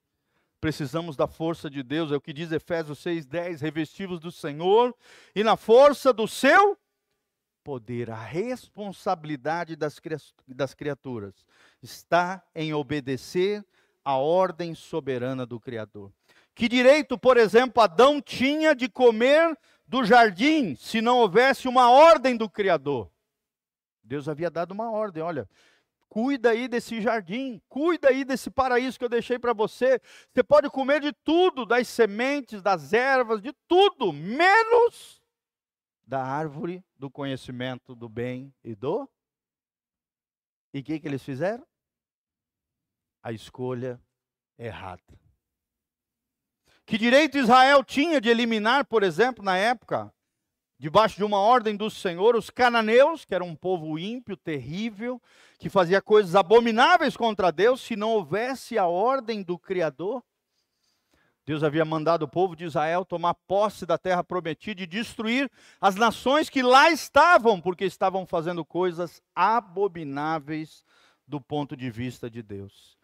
[0.60, 4.96] Precisamos da força de Deus, é o que diz Efésios 6,10: revestivos do Senhor
[5.36, 6.78] e na força do seu
[7.64, 10.00] poder, a responsabilidade das,
[10.48, 11.44] das criaturas
[11.82, 13.66] está em obedecer
[14.04, 16.14] à ordem soberana do Criador.
[16.54, 22.38] Que direito, por exemplo, Adão tinha de comer do jardim se não houvesse uma ordem
[22.38, 23.12] do Criador?
[24.04, 25.50] Deus havia dado uma ordem: olha,
[26.10, 30.00] cuida aí desse jardim, cuida aí desse paraíso que eu deixei para você.
[30.34, 35.22] Você pode comer de tudo, das sementes, das ervas, de tudo, menos
[36.06, 39.10] da árvore do conhecimento do bem e do.
[40.74, 41.66] E o que, que eles fizeram?
[43.24, 44.00] A escolha
[44.58, 45.02] errada.
[46.86, 50.14] Que direito Israel tinha de eliminar, por exemplo, na época,
[50.78, 55.20] debaixo de uma ordem do Senhor, os cananeus, que era um povo ímpio, terrível,
[55.66, 60.24] que fazia coisas abomináveis contra Deus, se não houvesse a ordem do Criador?
[61.44, 65.50] Deus havia mandado o povo de Israel tomar posse da terra prometida e destruir
[65.82, 70.86] as nações que lá estavam, porque estavam fazendo coisas abomináveis
[71.28, 72.96] do ponto de vista de Deus.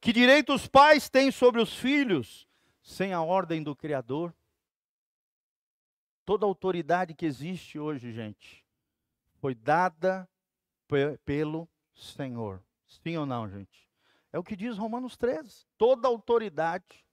[0.00, 2.46] Que direito os pais têm sobre os filhos
[2.80, 4.32] sem a ordem do Criador?
[6.24, 8.64] Toda autoridade que existe hoje, gente,
[9.40, 10.28] foi dada
[11.24, 12.62] pelo Senhor.
[12.86, 13.88] Sim ou não, gente?
[14.32, 15.64] É o que diz Romanos 13.
[15.78, 17.04] Toda autoridade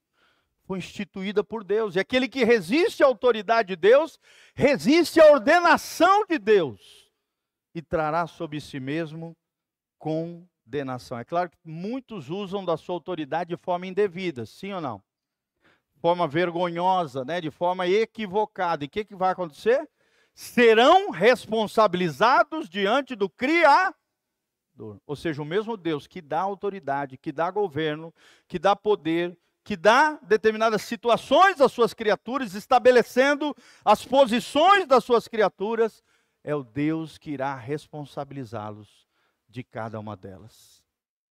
[0.63, 1.95] foi instituída por Deus.
[1.95, 4.19] E aquele que resiste à autoridade de Deus,
[4.55, 7.11] resiste à ordenação de Deus
[7.73, 9.35] e trará sobre si mesmo
[9.99, 11.19] condenação.
[11.19, 14.97] É claro que muitos usam da sua autoridade de forma indevida, sim ou não?
[15.93, 17.39] De forma vergonhosa, né?
[17.39, 18.83] de forma equivocada.
[18.83, 19.87] E o que, que vai acontecer?
[20.33, 24.00] Serão responsabilizados diante do Criador.
[25.05, 28.13] Ou seja, o mesmo Deus que dá autoridade, que dá governo,
[28.47, 35.27] que dá poder, que dá determinadas situações às suas criaturas, estabelecendo as posições das suas
[35.27, 36.03] criaturas,
[36.43, 39.07] é o Deus que irá responsabilizá-los
[39.47, 40.81] de cada uma delas.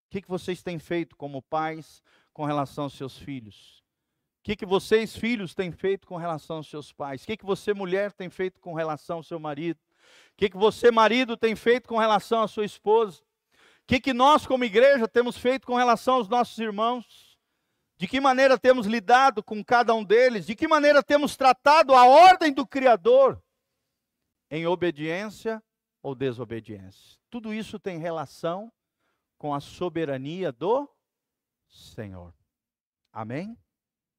[0.06, 3.80] O que, que vocês têm feito como pais com relação aos seus filhos?
[4.40, 7.22] O que, que vocês, filhos, têm feito com relação aos seus pais?
[7.22, 9.78] O que, que você, mulher, tem feito com relação ao seu marido?
[10.32, 13.22] O que, que você, marido, tem feito com relação à sua esposa?
[13.90, 17.36] Que, que nós, como igreja, temos feito com relação aos nossos irmãos?
[17.98, 22.06] de que maneira temos lidado com cada um deles, de que maneira temos tratado a
[22.06, 23.42] ordem do Criador
[24.48, 25.62] em obediência
[26.02, 27.18] ou desobediência.
[27.28, 28.72] Tudo isso tem relação
[29.36, 30.88] com a soberania do
[31.68, 32.32] Senhor.
[33.12, 33.58] Amém?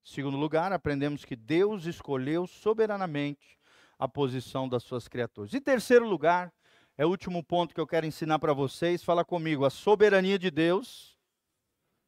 [0.04, 3.58] Segundo lugar, aprendemos que Deus escolheu soberanamente
[3.98, 5.54] a posição das suas criaturas.
[5.54, 6.54] E terceiro lugar,
[7.02, 9.04] é o último ponto que eu quero ensinar para vocês.
[9.04, 11.18] Fala comigo, a soberania de Deus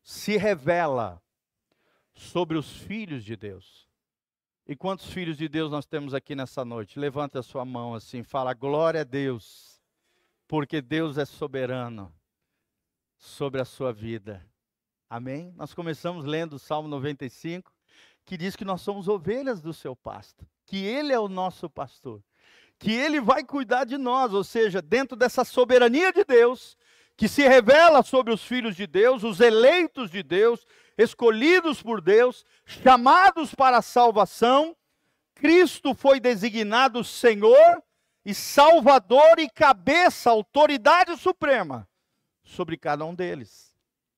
[0.03, 1.19] se revela
[2.13, 3.89] sobre os filhos de Deus.
[4.67, 6.99] E quantos filhos de Deus nós temos aqui nessa noite?
[6.99, 9.81] Levanta a sua mão assim, fala glória a Deus,
[10.47, 12.13] porque Deus é soberano
[13.17, 14.47] sobre a sua vida.
[15.09, 15.51] Amém?
[15.55, 17.73] Nós começamos lendo o Salmo 95,
[18.23, 22.23] que diz que nós somos ovelhas do seu pasto, que ele é o nosso pastor,
[22.83, 26.77] que ele vai cuidar de nós, ou seja, dentro dessa soberania de Deus,
[27.15, 30.67] que se revela sobre os filhos de Deus, os eleitos de Deus,
[30.97, 34.75] escolhidos por Deus, chamados para a salvação,
[35.33, 37.81] Cristo foi designado Senhor
[38.25, 41.87] e Salvador e cabeça, autoridade suprema
[42.43, 43.73] sobre cada um deles.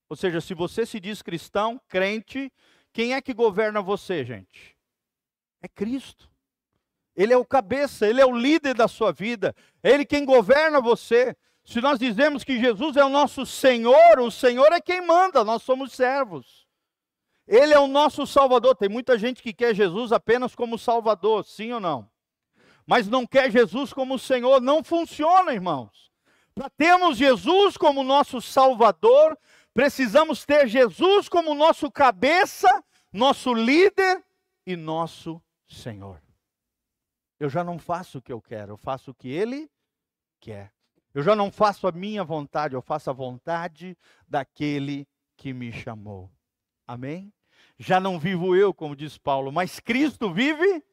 [0.09, 2.51] Ou seja, se você se diz cristão, crente,
[2.91, 4.75] quem é que governa você, gente?
[5.61, 6.27] É Cristo.
[7.15, 10.81] Ele é o cabeça, ele é o líder da sua vida, é ele quem governa
[10.81, 11.35] você.
[11.63, 15.63] Se nós dizemos que Jesus é o nosso Senhor, o Senhor é quem manda, nós
[15.63, 16.67] somos servos.
[17.47, 18.75] Ele é o nosso Salvador.
[18.75, 22.09] Tem muita gente que quer Jesus apenas como Salvador, sim ou não?
[22.85, 24.61] mas não quer Jesus como Senhor.
[24.61, 26.11] Não funciona, irmãos.
[26.53, 29.37] Para termos Jesus como nosso Salvador,
[29.73, 34.23] precisamos ter Jesus como nosso cabeça, nosso líder
[34.65, 36.21] e nosso Senhor.
[37.39, 39.69] Eu já não faço o que eu quero, eu faço o que Ele
[40.39, 40.71] quer.
[41.13, 45.07] Eu já não faço a minha vontade, eu faço a vontade daquele
[45.37, 46.29] que me chamou.
[46.87, 47.33] Amém?
[47.77, 50.83] Já não vivo eu, como diz Paulo, mas Cristo vive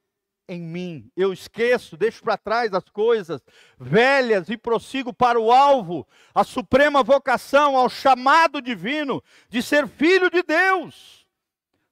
[0.48, 1.10] em mim.
[1.16, 3.40] Eu esqueço, deixo para trás as coisas
[3.78, 10.30] velhas e prossigo para o alvo, a suprema vocação, ao chamado divino de ser filho
[10.30, 11.26] de Deus.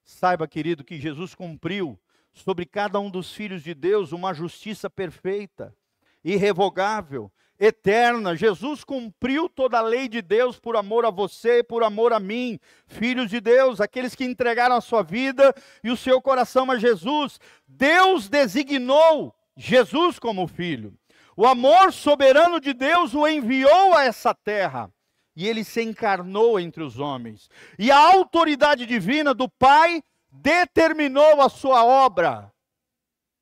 [0.03, 1.99] Saiba, querido, que Jesus cumpriu
[2.33, 5.75] sobre cada um dos filhos de Deus uma justiça perfeita,
[6.23, 8.35] irrevogável, eterna.
[8.35, 12.59] Jesus cumpriu toda a lei de Deus por amor a você por amor a mim,
[12.87, 15.53] filhos de Deus, aqueles que entregaram a sua vida
[15.83, 17.39] e o seu coração a Jesus.
[17.67, 20.97] Deus designou Jesus como filho.
[21.37, 24.91] O amor soberano de Deus o enviou a essa terra
[25.35, 27.49] e ele se encarnou entre os homens.
[27.77, 32.51] E a autoridade divina do Pai determinou a sua obra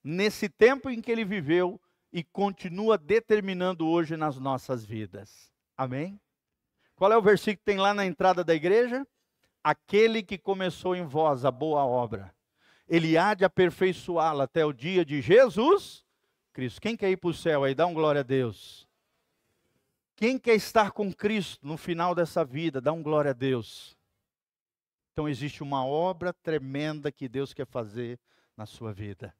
[0.03, 1.79] nesse tempo em que ele viveu
[2.11, 5.51] e continua determinando hoje nas nossas vidas.
[5.77, 6.19] Amém?
[6.95, 9.07] Qual é o versículo que tem lá na entrada da igreja?
[9.63, 12.33] Aquele que começou em vós a boa obra,
[12.87, 16.03] ele há de aperfeiçoá-la até o dia de Jesus
[16.53, 16.81] Cristo.
[16.81, 17.75] Quem quer ir para o céu aí?
[17.75, 18.87] Dá um glória a Deus.
[20.15, 22.81] Quem quer estar com Cristo no final dessa vida?
[22.81, 23.95] Dá um glória a Deus.
[25.19, 28.17] Então existe uma obra tremenda que Deus quer fazer
[28.55, 29.35] na sua vida.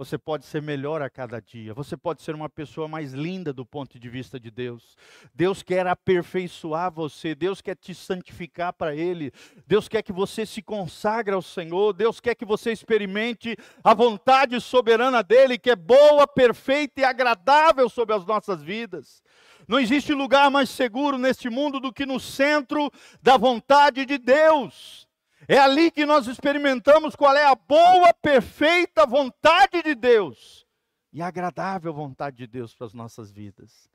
[0.00, 1.74] Você pode ser melhor a cada dia.
[1.74, 4.96] Você pode ser uma pessoa mais linda do ponto de vista de Deus.
[5.34, 7.34] Deus quer aperfeiçoar você.
[7.34, 9.30] Deus quer te santificar para Ele.
[9.66, 11.92] Deus quer que você se consagre ao Senhor.
[11.92, 17.86] Deus quer que você experimente a vontade soberana dEle, que é boa, perfeita e agradável
[17.90, 19.22] sobre as nossas vidas.
[19.68, 22.90] Não existe lugar mais seguro neste mundo do que no centro
[23.22, 25.09] da vontade de Deus.
[25.50, 30.64] É ali que nós experimentamos qual é a boa, perfeita vontade de Deus
[31.12, 33.90] e a agradável vontade de Deus para as nossas vidas.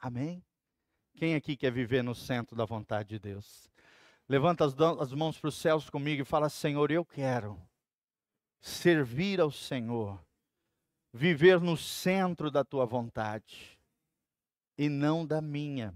[0.00, 0.42] Amém?
[1.14, 3.70] Quem aqui quer viver no centro da vontade de Deus?
[4.26, 7.60] Levanta as, as mãos para os céus comigo e fala: Senhor, eu quero
[8.58, 10.18] servir ao Senhor,
[11.12, 13.78] viver no centro da tua vontade
[14.78, 15.94] e não da minha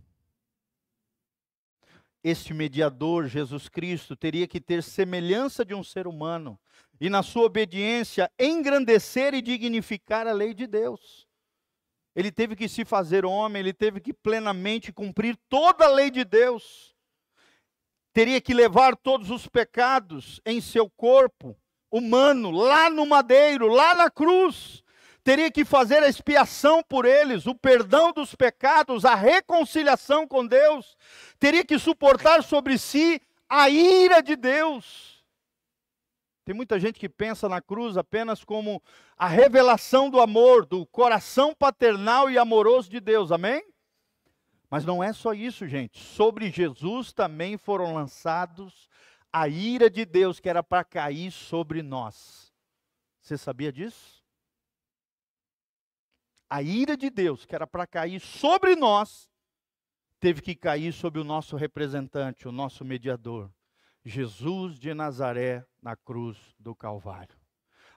[2.22, 6.58] este mediador, Jesus Cristo, teria que ter semelhança de um ser humano
[7.00, 11.26] e, na sua obediência, engrandecer e dignificar a lei de Deus.
[12.14, 16.24] Ele teve que se fazer homem, ele teve que plenamente cumprir toda a lei de
[16.24, 16.94] Deus.
[18.12, 21.56] Teria que levar todos os pecados em seu corpo
[21.90, 24.82] humano, lá no madeiro, lá na cruz
[25.22, 30.96] teria que fazer a expiação por eles, o perdão dos pecados, a reconciliação com Deus,
[31.38, 35.24] teria que suportar sobre si a ira de Deus.
[36.44, 38.82] Tem muita gente que pensa na cruz apenas como
[39.16, 43.62] a revelação do amor, do coração paternal e amoroso de Deus, amém?
[44.70, 45.98] Mas não é só isso, gente.
[45.98, 48.88] Sobre Jesus também foram lançados
[49.32, 52.52] a ira de Deus que era para cair sobre nós.
[53.20, 54.19] Você sabia disso?
[56.51, 59.30] A ira de Deus, que era para cair sobre nós,
[60.18, 63.48] teve que cair sobre o nosso representante, o nosso mediador,
[64.05, 67.38] Jesus de Nazaré, na cruz do Calvário.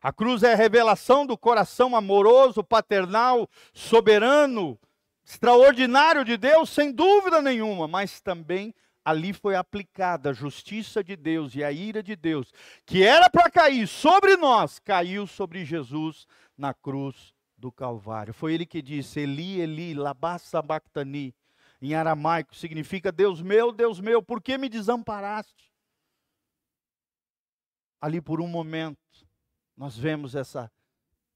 [0.02, 4.78] A cruz é a revelação do coração amoroso, paternal, soberano,
[5.26, 11.56] extraordinário de Deus, sem dúvida nenhuma, mas também ali foi aplicada a justiça de Deus
[11.56, 12.54] e a ira de Deus,
[12.86, 16.28] que era para cair sobre nós, caiu sobre Jesus
[16.58, 17.33] na cruz
[17.64, 18.34] do Calvário.
[18.34, 21.34] Foi ele que disse: Eli, Eli, lama sabachthani.
[21.82, 25.72] Em aramaico significa: Deus meu, Deus meu, por que me desamparaste?
[28.02, 29.00] Ali por um momento,
[29.78, 30.70] nós vemos essa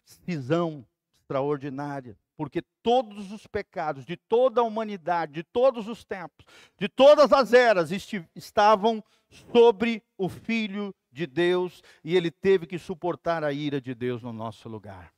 [0.03, 6.45] cisão extraordinária, porque todos os pecados de toda a humanidade, de todos os tempos,
[6.77, 7.89] de todas as eras,
[8.35, 14.21] estavam sobre o Filho de Deus e ele teve que suportar a ira de Deus
[14.21, 15.16] no nosso lugar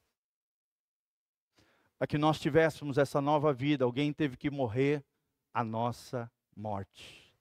[1.99, 5.03] para que nós tivéssemos essa nova vida, alguém teve que morrer
[5.53, 7.35] a nossa morte.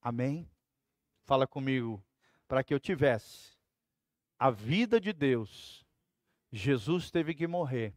[0.00, 0.50] Amém?
[1.24, 2.02] Fala comigo.
[2.48, 3.54] Para que eu tivesse
[4.38, 5.84] a vida de Deus,
[6.50, 7.94] Jesus teve que morrer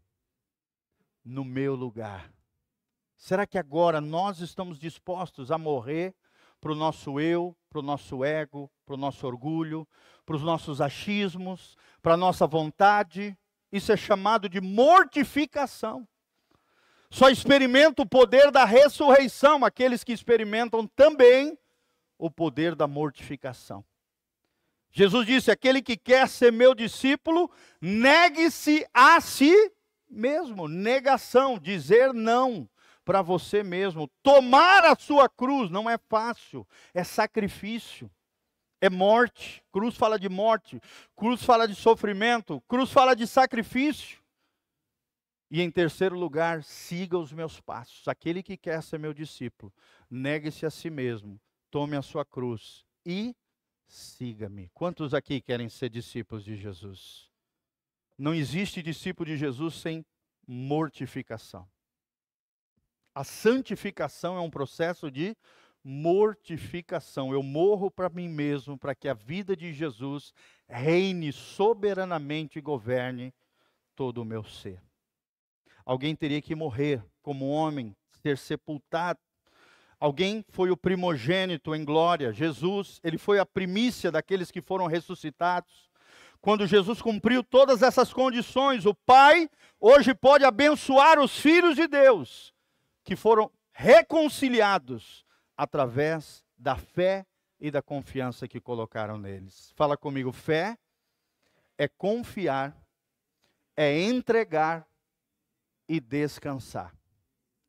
[1.24, 2.30] no meu lugar.
[3.16, 6.14] Será que agora nós estamos dispostos a morrer
[6.60, 9.88] para o nosso eu, para o nosso ego, para o nosso orgulho,
[10.26, 13.38] para os nossos achismos, para a nossa vontade?
[13.76, 16.08] Isso é chamado de mortificação.
[17.10, 21.60] Só experimenta o poder da ressurreição aqueles que experimentam também
[22.18, 23.84] o poder da mortificação.
[24.92, 27.52] Jesus disse: aquele que quer ser meu discípulo,
[27.82, 29.54] negue-se a si
[30.10, 30.70] mesmo.
[30.70, 32.70] Negação, dizer não
[33.04, 34.10] para você mesmo.
[34.24, 38.10] Tomar a sua cruz não é fácil, é sacrifício,
[38.86, 39.64] é morte.
[39.72, 40.80] Cruz fala de morte,
[41.16, 44.20] cruz fala de sofrimento, cruz fala de sacrifício.
[45.50, 48.08] E em terceiro lugar, siga os meus passos.
[48.08, 49.74] Aquele que quer ser meu discípulo,
[50.10, 53.36] negue-se a si mesmo, tome a sua cruz e
[53.88, 54.70] siga-me.
[54.74, 57.30] Quantos aqui querem ser discípulos de Jesus?
[58.18, 60.06] Não existe discípulo de Jesus sem
[60.48, 61.68] mortificação.
[63.14, 65.38] A santificação é um processo de
[65.86, 67.32] mortificação.
[67.32, 70.34] Eu morro para mim mesmo, para que a vida de Jesus
[70.68, 73.34] reine soberanamente e governe
[73.96, 74.82] todo o meu ser.
[75.86, 79.20] Alguém teria que morrer como homem, ser sepultado
[80.00, 82.34] Alguém foi o primogênito em glória.
[82.34, 85.90] Jesus, ele foi a primícia daqueles que foram ressuscitados.
[86.42, 92.54] Quando Jesus cumpriu todas essas condições, o Pai hoje pode abençoar os filhos de Deus
[93.04, 95.25] que foram reconciliados
[95.58, 97.26] através da fé
[97.60, 99.72] e da confiança que colocaram neles.
[99.76, 100.78] Fala comigo, fé
[101.78, 102.76] é confiar,
[103.76, 104.88] é entregar
[105.88, 106.96] e descansar.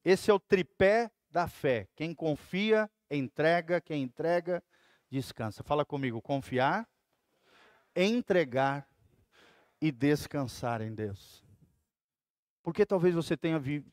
[0.05, 1.89] Esse é o tripé da fé.
[1.97, 4.62] Quem confia, entrega, quem entrega,
[5.11, 5.62] descansa.
[5.62, 6.89] Fala comigo, confiar,
[7.95, 8.89] entregar
[9.80, 11.45] e descansar em Deus.
[12.62, 13.84] Porque talvez você tenha vi,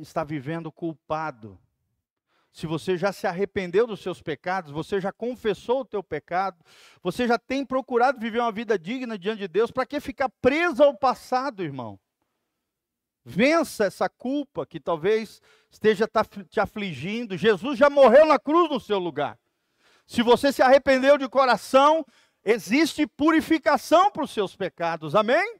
[0.00, 1.58] está vivendo culpado.
[2.54, 6.64] Se você já se arrependeu dos seus pecados, você já confessou o teu pecado,
[7.02, 10.80] você já tem procurado viver uma vida digna diante de Deus, para que ficar preso
[10.80, 11.98] ao passado, irmão?
[13.24, 16.08] Vença essa culpa que talvez esteja
[16.48, 17.36] te afligindo.
[17.36, 19.36] Jesus já morreu na cruz no seu lugar.
[20.06, 22.06] Se você se arrependeu de coração,
[22.44, 25.16] existe purificação para os seus pecados.
[25.16, 25.58] Amém?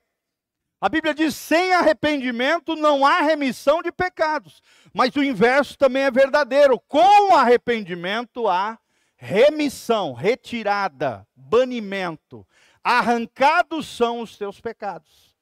[0.84, 4.62] A Bíblia diz: sem arrependimento não há remissão de pecados.
[4.92, 6.78] Mas o inverso também é verdadeiro.
[6.78, 8.78] Com arrependimento há
[9.16, 12.46] remissão, retirada, banimento.
[12.82, 15.34] Arrancados são os teus pecados.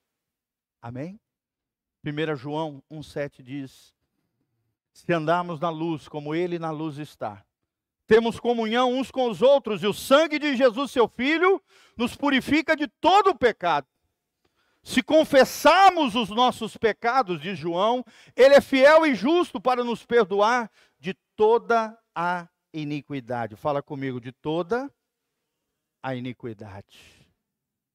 [0.81, 1.19] Amém?
[2.07, 3.93] 1 João 1,7 diz:
[4.93, 7.45] Se andarmos na luz como Ele na luz está,
[8.07, 11.61] temos comunhão uns com os outros, e o sangue de Jesus, seu Filho,
[11.97, 13.89] nos purifica de todo o pecado.
[14.83, 18.05] Se confessarmos os nossos pecados, diz João,
[18.35, 23.55] Ele é fiel e justo para nos perdoar de toda a iniquidade.
[23.55, 24.93] Fala comigo, de toda
[26.03, 27.23] a iniquidade.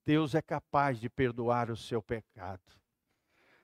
[0.05, 2.61] Deus é capaz de perdoar o seu pecado.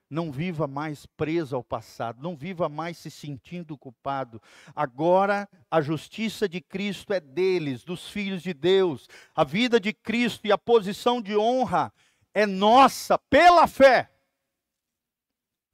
[0.10, 4.42] Não viva mais preso ao passado, não viva mais se sentindo culpado.
[4.76, 9.08] Agora a justiça de Cristo é deles, dos filhos de Deus.
[9.34, 11.92] A vida de Cristo e a posição de honra
[12.34, 14.12] é nossa pela fé.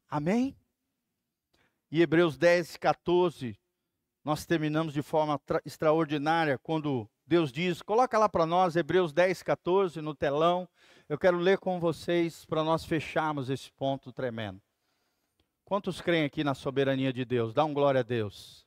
[0.09, 0.57] Amém?
[1.91, 3.59] E Hebreus 10, 14,
[4.23, 10.01] nós terminamos de forma extraordinária quando Deus diz, coloca lá para nós Hebreus 10, 14
[10.01, 10.67] no telão.
[11.07, 14.59] Eu quero ler com vocês para nós fecharmos esse ponto tremendo.
[15.63, 17.53] Quantos creem aqui na soberania de Deus?
[17.53, 18.65] Dá um glória a Deus.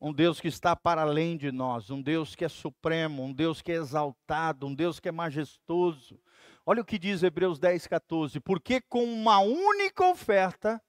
[0.00, 3.60] Um Deus que está para além de nós, um Deus que é supremo, um Deus
[3.60, 6.18] que é exaltado, um Deus que é majestoso.
[6.64, 8.40] Olha o que diz Hebreus 10, 14.
[8.40, 10.80] Porque com uma única oferta,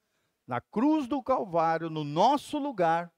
[0.46, 3.12] na cruz do Calvário, no nosso lugar,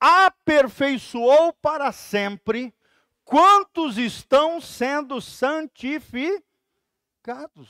[0.00, 2.74] aperfeiçoou para sempre
[3.24, 6.44] quantos estão sendo santificados.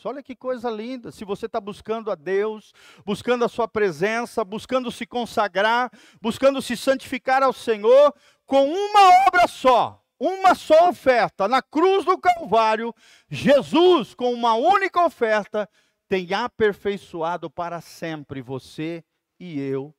[0.05, 1.13] Olha que coisa linda.
[1.13, 2.73] Se você está buscando a Deus,
[3.05, 8.13] buscando a Sua presença, buscando se consagrar, buscando se santificar ao Senhor,
[8.47, 12.95] com uma obra só, uma só oferta, na cruz do Calvário,
[13.29, 15.69] Jesus, com uma única oferta,
[16.09, 19.05] tem aperfeiçoado para sempre você
[19.39, 19.95] e eu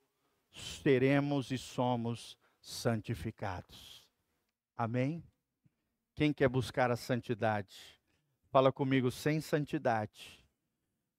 [0.55, 4.07] seremos e somos santificados.
[4.77, 5.23] Amém?
[6.13, 7.75] Quem quer buscar a santidade?
[8.49, 10.43] Fala comigo, sem santidade,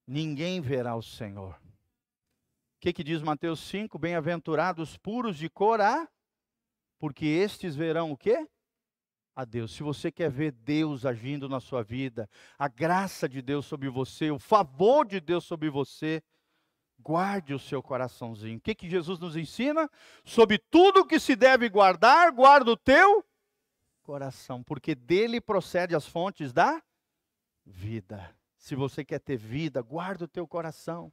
[0.07, 1.55] ninguém verá o Senhor.
[1.55, 3.99] O que, que diz Mateus 5?
[3.99, 6.09] Bem-aventurados puros de corá,
[6.99, 8.49] porque estes verão o quê?
[9.37, 9.73] A Deus.
[9.73, 12.29] Se você quer ver Deus agindo na sua vida,
[12.59, 16.23] a graça de Deus sobre você, o favor de Deus sobre você,
[16.99, 18.57] guarde o seu coraçãozinho.
[18.57, 19.91] O que, que Jesus nos ensina?
[20.25, 23.23] Sobre tudo que se deve guardar, guarda o teu
[24.03, 26.83] coração, porque dele procede as fontes da
[27.63, 28.35] vida.
[28.57, 31.13] Se você quer ter vida, guarda o teu coração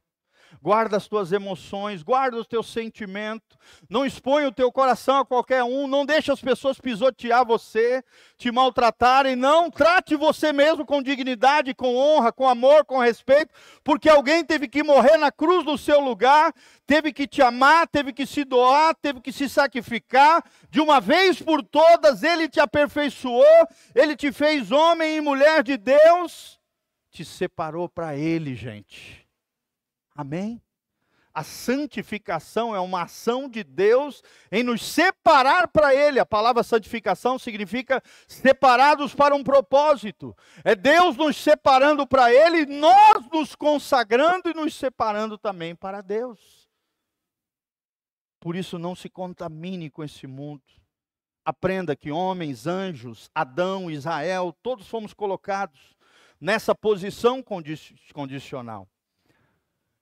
[0.62, 3.56] guarda as tuas emoções, guarda o teu sentimento,
[3.88, 8.02] não expõe o teu coração a qualquer um, não deixe as pessoas pisotear você,
[8.36, 14.08] te maltratarem, não, trate você mesmo com dignidade, com honra, com amor, com respeito, porque
[14.08, 16.52] alguém teve que morrer na cruz no seu lugar,
[16.86, 21.40] teve que te amar, teve que se doar, teve que se sacrificar, de uma vez
[21.40, 26.58] por todas, ele te aperfeiçoou, ele te fez homem e mulher de Deus,
[27.10, 29.23] te separou para ele, gente.
[30.14, 30.62] Amém?
[31.34, 36.20] A santificação é uma ação de Deus em nos separar para Ele.
[36.20, 40.36] A palavra santificação significa separados para um propósito.
[40.62, 46.68] É Deus nos separando para Ele, nós nos consagrando e nos separando também para Deus.
[48.38, 50.62] Por isso, não se contamine com esse mundo.
[51.44, 55.96] Aprenda que homens, anjos, Adão, Israel, todos fomos colocados
[56.40, 57.42] nessa posição
[58.12, 58.88] condicional.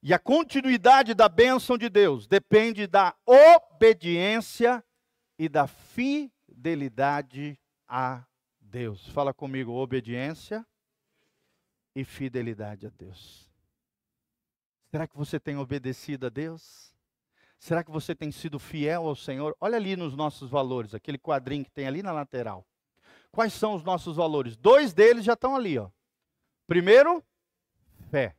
[0.03, 4.85] E a continuidade da bênção de Deus depende da obediência
[5.39, 8.25] e da fidelidade a
[8.61, 9.07] Deus.
[9.11, 10.67] Fala comigo, obediência
[11.95, 13.49] e fidelidade a Deus.
[14.91, 16.93] Será que você tem obedecido a Deus?
[17.59, 19.57] Será que você tem sido fiel ao Senhor?
[19.61, 22.67] Olha ali nos nossos valores, aquele quadrinho que tem ali na lateral.
[23.31, 24.57] Quais são os nossos valores?
[24.57, 25.89] Dois deles já estão ali, ó.
[26.67, 27.25] Primeiro,
[28.11, 28.35] fé.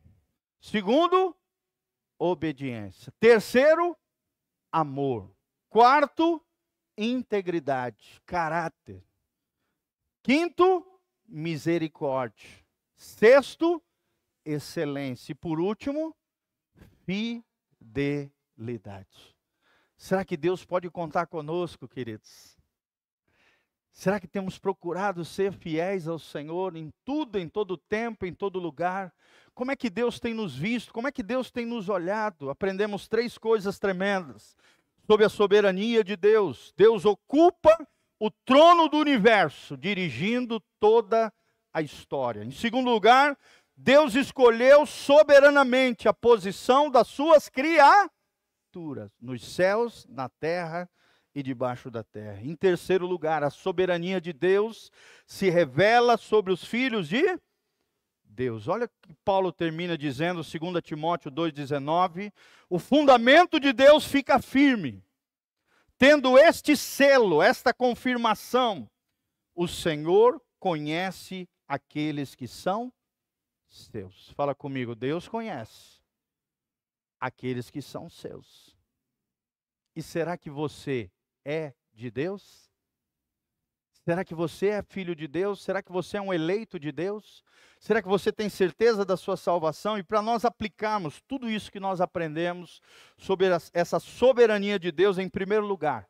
[0.60, 1.36] Segundo,
[2.24, 3.12] obediência.
[3.20, 3.98] Terceiro,
[4.72, 5.36] amor.
[5.70, 6.42] Quarto,
[6.98, 9.04] integridade, caráter.
[10.22, 10.86] Quinto,
[11.28, 12.48] misericórdia.
[12.96, 13.84] Sexto,
[14.46, 15.34] excelência.
[15.34, 16.16] E por último,
[17.06, 18.32] fidelidade.
[19.98, 22.58] Será que Deus pode contar conosco, queridos?
[23.94, 28.58] Será que temos procurado ser fiéis ao Senhor em tudo, em todo tempo, em todo
[28.58, 29.14] lugar?
[29.54, 30.92] Como é que Deus tem nos visto?
[30.92, 32.50] Como é que Deus tem nos olhado?
[32.50, 34.58] Aprendemos três coisas tremendas
[35.06, 36.74] sobre a soberania de Deus.
[36.76, 37.88] Deus ocupa
[38.20, 41.32] o trono do universo, dirigindo toda
[41.72, 42.44] a história.
[42.44, 43.38] Em segundo lugar,
[43.78, 50.90] Deus escolheu soberanamente a posição das suas criaturas, nos céus, na terra
[51.36, 52.42] e debaixo da terra.
[52.42, 54.92] Em terceiro lugar, a soberania de Deus
[55.26, 57.24] se revela sobre os filhos de
[58.24, 58.68] Deus.
[58.68, 62.32] Olha que Paulo termina dizendo, 2 Timóteo 2,19:
[62.70, 65.04] o fundamento de Deus fica firme,
[65.98, 68.90] tendo este selo, esta confirmação:
[69.56, 72.92] o Senhor conhece aqueles que são
[73.68, 74.30] seus.
[74.32, 76.02] Fala comigo, Deus conhece
[77.20, 78.76] aqueles que são seus.
[79.96, 81.12] E será que você
[81.46, 82.72] é de Deus?
[84.06, 85.62] Será que você é filho de Deus?
[85.62, 87.42] Será que você é um eleito de Deus?
[87.80, 89.98] Será que você tem certeza da sua salvação?
[89.98, 92.82] E para nós aplicarmos tudo isso que nós aprendemos
[93.18, 96.10] sobre essa soberania de Deus, em primeiro lugar,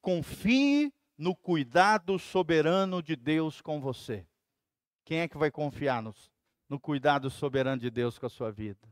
[0.00, 4.26] confie no cuidado soberano de Deus com você.
[5.04, 6.14] Quem é que vai confiar no,
[6.66, 8.88] no cuidado soberano de Deus com a sua vida?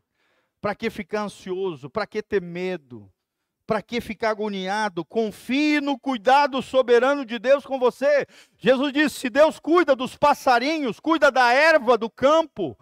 [0.61, 1.89] Para que ficar ansioso?
[1.89, 3.11] Para que ter medo?
[3.73, 5.03] Para que ficar agoniado?
[5.03, 8.27] Confie no cuidado soberano de Deus com você.
[8.59, 12.79] Jesus disse: se Deus cuida dos passarinhos, cuida da erva do campo,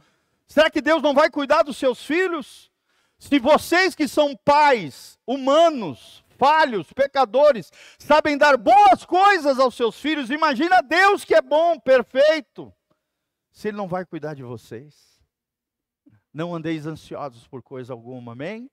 [0.49, 2.73] será que Deus não vai cuidar dos seus filhos?
[3.21, 10.29] Se vocês que são pais humanos, falhos, pecadores, sabem dar boas coisas aos seus filhos,
[10.29, 12.75] imagina Deus que é bom, perfeito.
[13.53, 15.23] Se Ele não vai cuidar de vocês.
[16.35, 18.69] Não andeis ansiosos por coisa alguma, amém?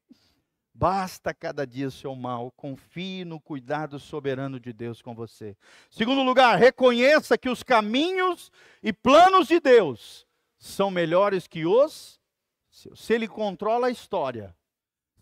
[0.80, 5.58] Basta cada dia o seu mal, confie no cuidado soberano de Deus com você.
[5.90, 8.52] Segundo lugar, reconheça que os caminhos
[8.84, 10.28] e planos de Deus
[10.60, 12.22] são melhores que os
[12.70, 13.00] seus.
[13.00, 14.56] Se Ele controla a história,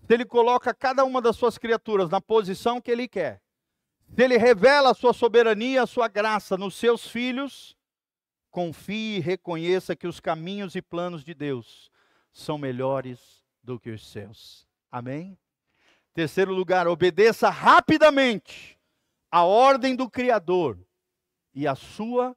[0.06, 3.41] se Ele coloca cada uma das suas criaturas na posição que Ele quer,
[4.14, 7.78] se Ele revela a sua soberania, a sua graça nos seus filhos,
[8.51, 11.89] confie e reconheça que os caminhos e planos de Deus
[12.34, 14.68] são melhores do que os seus.
[14.91, 15.38] Amém?
[16.16, 18.80] Terceiro lugar, obedeça rapidamente
[19.30, 20.80] a ordem do Criador
[21.53, 22.34] e a sua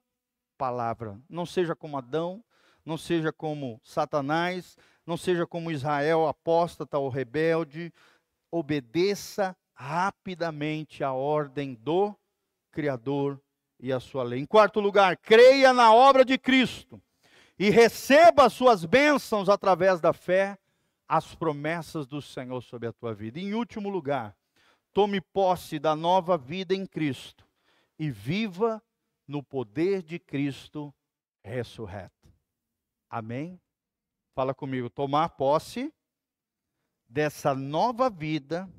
[0.57, 1.17] palavra.
[1.29, 2.43] Não seja como Adão,
[2.85, 4.75] não seja como Satanás,
[5.05, 7.93] não seja como Israel apóstata ou rebelde.
[8.51, 12.13] Obedeça rapidamente a ordem do
[12.73, 13.41] Criador
[13.79, 14.41] e a sua lei.
[14.41, 17.01] Em quarto lugar, creia na obra de Cristo
[17.57, 20.57] e receba as suas bênçãos através da fé
[21.09, 23.39] as promessas do Senhor sobre a tua vida.
[23.39, 24.37] Em último lugar,
[24.93, 27.49] tome posse da nova vida em Cristo
[27.97, 28.81] e viva
[29.27, 30.93] no poder de Cristo
[31.43, 32.31] ressurreto.
[33.09, 33.59] Amém?
[34.35, 35.91] Fala comigo, tomar posse
[37.07, 38.69] dessa nova vida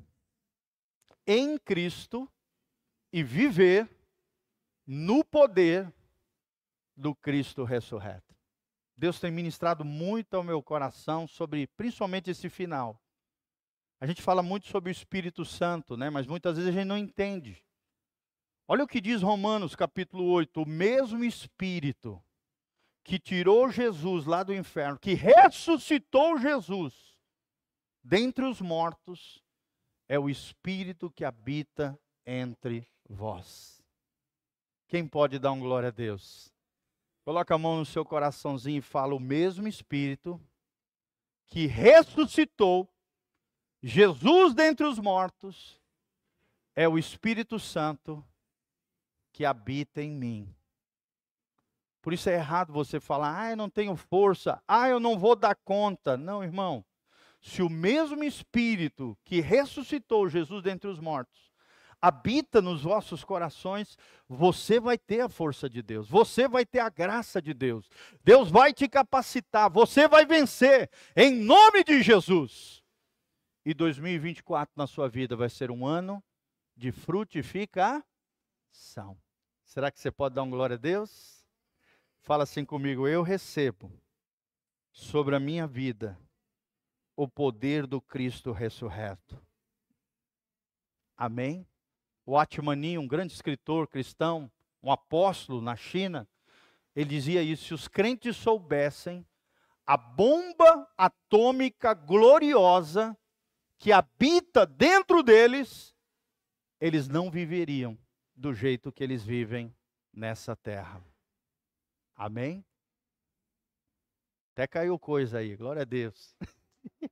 [1.27, 2.31] em Cristo
[3.11, 3.89] e viver
[4.87, 5.93] no poder
[6.95, 8.30] do Cristo ressurreto.
[9.01, 13.01] Deus tem ministrado muito ao meu coração sobre principalmente esse final.
[13.99, 16.11] A gente fala muito sobre o Espírito Santo, né?
[16.11, 17.65] Mas muitas vezes a gente não entende.
[18.67, 22.23] Olha o que diz Romanos capítulo 8: o mesmo Espírito
[23.03, 27.17] que tirou Jesus lá do inferno, que ressuscitou Jesus
[28.03, 29.43] dentre os mortos,
[30.07, 33.83] é o Espírito que habita entre vós.
[34.87, 36.53] Quem pode dar um glória a Deus?
[37.23, 40.41] Coloca a mão no seu coraçãozinho e fala: o mesmo Espírito
[41.45, 42.87] que ressuscitou
[43.83, 45.79] Jesus dentre os mortos
[46.75, 48.25] é o Espírito Santo
[49.31, 50.55] que habita em mim.
[52.01, 55.35] Por isso é errado você falar, ah, eu não tenho força, ah, eu não vou
[55.35, 56.17] dar conta.
[56.17, 56.83] Não, irmão.
[57.39, 61.50] Se o mesmo Espírito que ressuscitou Jesus dentre os mortos
[62.01, 63.97] habita nos vossos corações,
[64.27, 67.89] você vai ter a força de Deus, você vai ter a graça de Deus,
[68.23, 72.81] Deus vai te capacitar, você vai vencer, em nome de Jesus.
[73.63, 76.23] E 2024 na sua vida vai ser um ano
[76.75, 78.03] de frutificação.
[79.63, 81.45] Será que você pode dar um glória a Deus?
[82.21, 83.91] Fala assim comigo: eu recebo
[84.91, 86.19] sobre a minha vida
[87.15, 89.39] o poder do Cristo ressurreto.
[91.15, 91.67] Amém?
[92.25, 94.51] O Atmani, um grande escritor cristão,
[94.81, 96.27] um apóstolo na China,
[96.95, 99.25] ele dizia isso: se os crentes soubessem
[99.85, 103.17] a bomba atômica gloriosa
[103.77, 105.95] que habita dentro deles,
[106.79, 107.97] eles não viveriam
[108.35, 109.75] do jeito que eles vivem
[110.13, 111.03] nessa terra.
[112.15, 112.63] Amém?
[114.53, 116.35] Até caiu coisa aí, glória a Deus.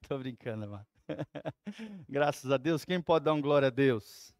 [0.00, 0.86] Estou brincando, mano.
[2.08, 2.84] Graças a Deus.
[2.84, 4.35] Quem pode dar um glória a Deus?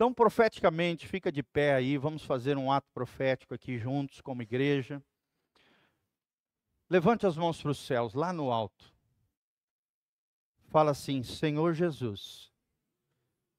[0.00, 1.98] Então, profeticamente, fica de pé aí.
[1.98, 5.04] Vamos fazer um ato profético aqui juntos, como igreja.
[6.88, 8.94] Levante as mãos para os céus, lá no alto.
[10.70, 12.50] Fala assim: Senhor Jesus,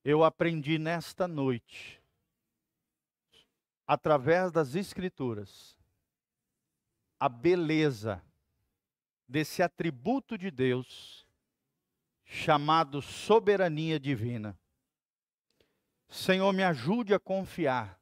[0.04, 2.02] eu aprendi nesta noite
[3.86, 5.78] através das Escrituras,
[7.20, 8.20] a beleza
[9.28, 11.24] desse atributo de Deus
[12.26, 14.60] chamado soberania divina.
[16.12, 17.98] Senhor, me ajude a confiar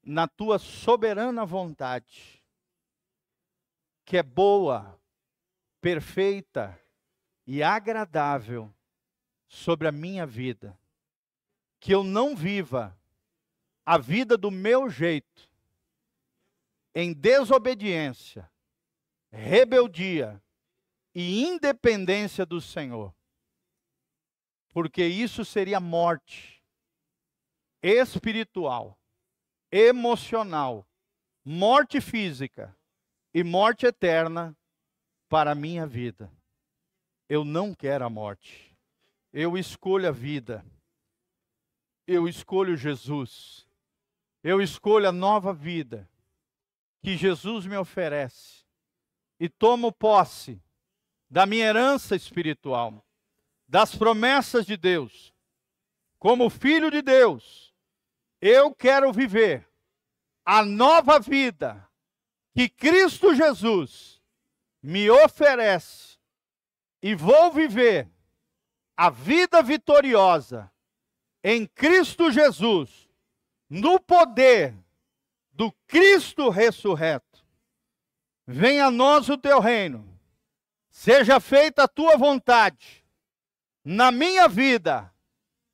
[0.00, 2.40] na tua soberana vontade,
[4.04, 4.96] que é boa,
[5.80, 6.80] perfeita
[7.44, 8.72] e agradável
[9.48, 10.78] sobre a minha vida.
[11.80, 12.96] Que eu não viva
[13.84, 15.50] a vida do meu jeito,
[16.94, 18.48] em desobediência,
[19.32, 20.40] rebeldia
[21.12, 23.15] e independência do Senhor.
[24.76, 26.62] Porque isso seria morte
[27.82, 28.98] espiritual,
[29.72, 30.86] emocional,
[31.42, 32.76] morte física
[33.32, 34.54] e morte eterna
[35.30, 36.30] para a minha vida.
[37.26, 38.76] Eu não quero a morte.
[39.32, 40.62] Eu escolho a vida.
[42.06, 43.66] Eu escolho Jesus.
[44.44, 46.06] Eu escolho a nova vida
[47.02, 48.66] que Jesus me oferece
[49.40, 50.62] e tomo posse
[51.30, 53.05] da minha herança espiritual,
[53.68, 55.34] das promessas de Deus.
[56.18, 57.74] Como filho de Deus,
[58.40, 59.68] eu quero viver
[60.44, 61.86] a nova vida
[62.54, 64.22] que Cristo Jesus
[64.82, 66.16] me oferece
[67.02, 68.08] e vou viver
[68.96, 70.70] a vida vitoriosa
[71.42, 73.08] em Cristo Jesus
[73.68, 74.74] no poder
[75.52, 77.44] do Cristo ressurreto.
[78.46, 80.18] Venha a nós o teu reino,
[80.88, 83.04] seja feita a tua vontade,
[83.88, 85.14] na minha vida,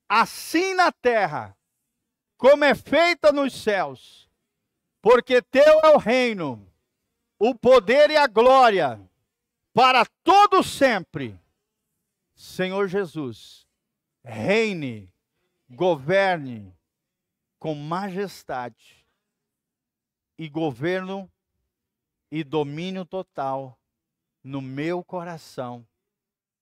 [0.06, 1.56] assim na terra,
[2.36, 4.28] como é feita nos céus,
[5.00, 6.70] porque teu é o reino,
[7.38, 9.00] o poder e a glória,
[9.72, 11.40] para todo sempre.
[12.34, 13.66] Senhor Jesus,
[14.22, 15.10] reine,
[15.70, 16.76] governe,
[17.58, 19.06] com majestade
[20.36, 21.32] e governo
[22.30, 23.80] e domínio total
[24.44, 25.86] no meu coração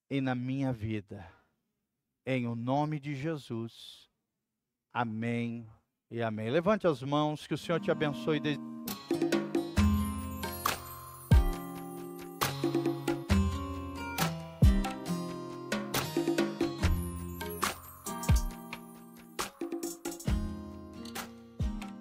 [0.09, 1.40] e na minha vida.
[2.33, 4.09] Em o nome de Jesus.
[4.93, 5.67] Amém
[6.09, 6.49] e amém.
[6.49, 8.41] Levante as mãos, que o Senhor te abençoe.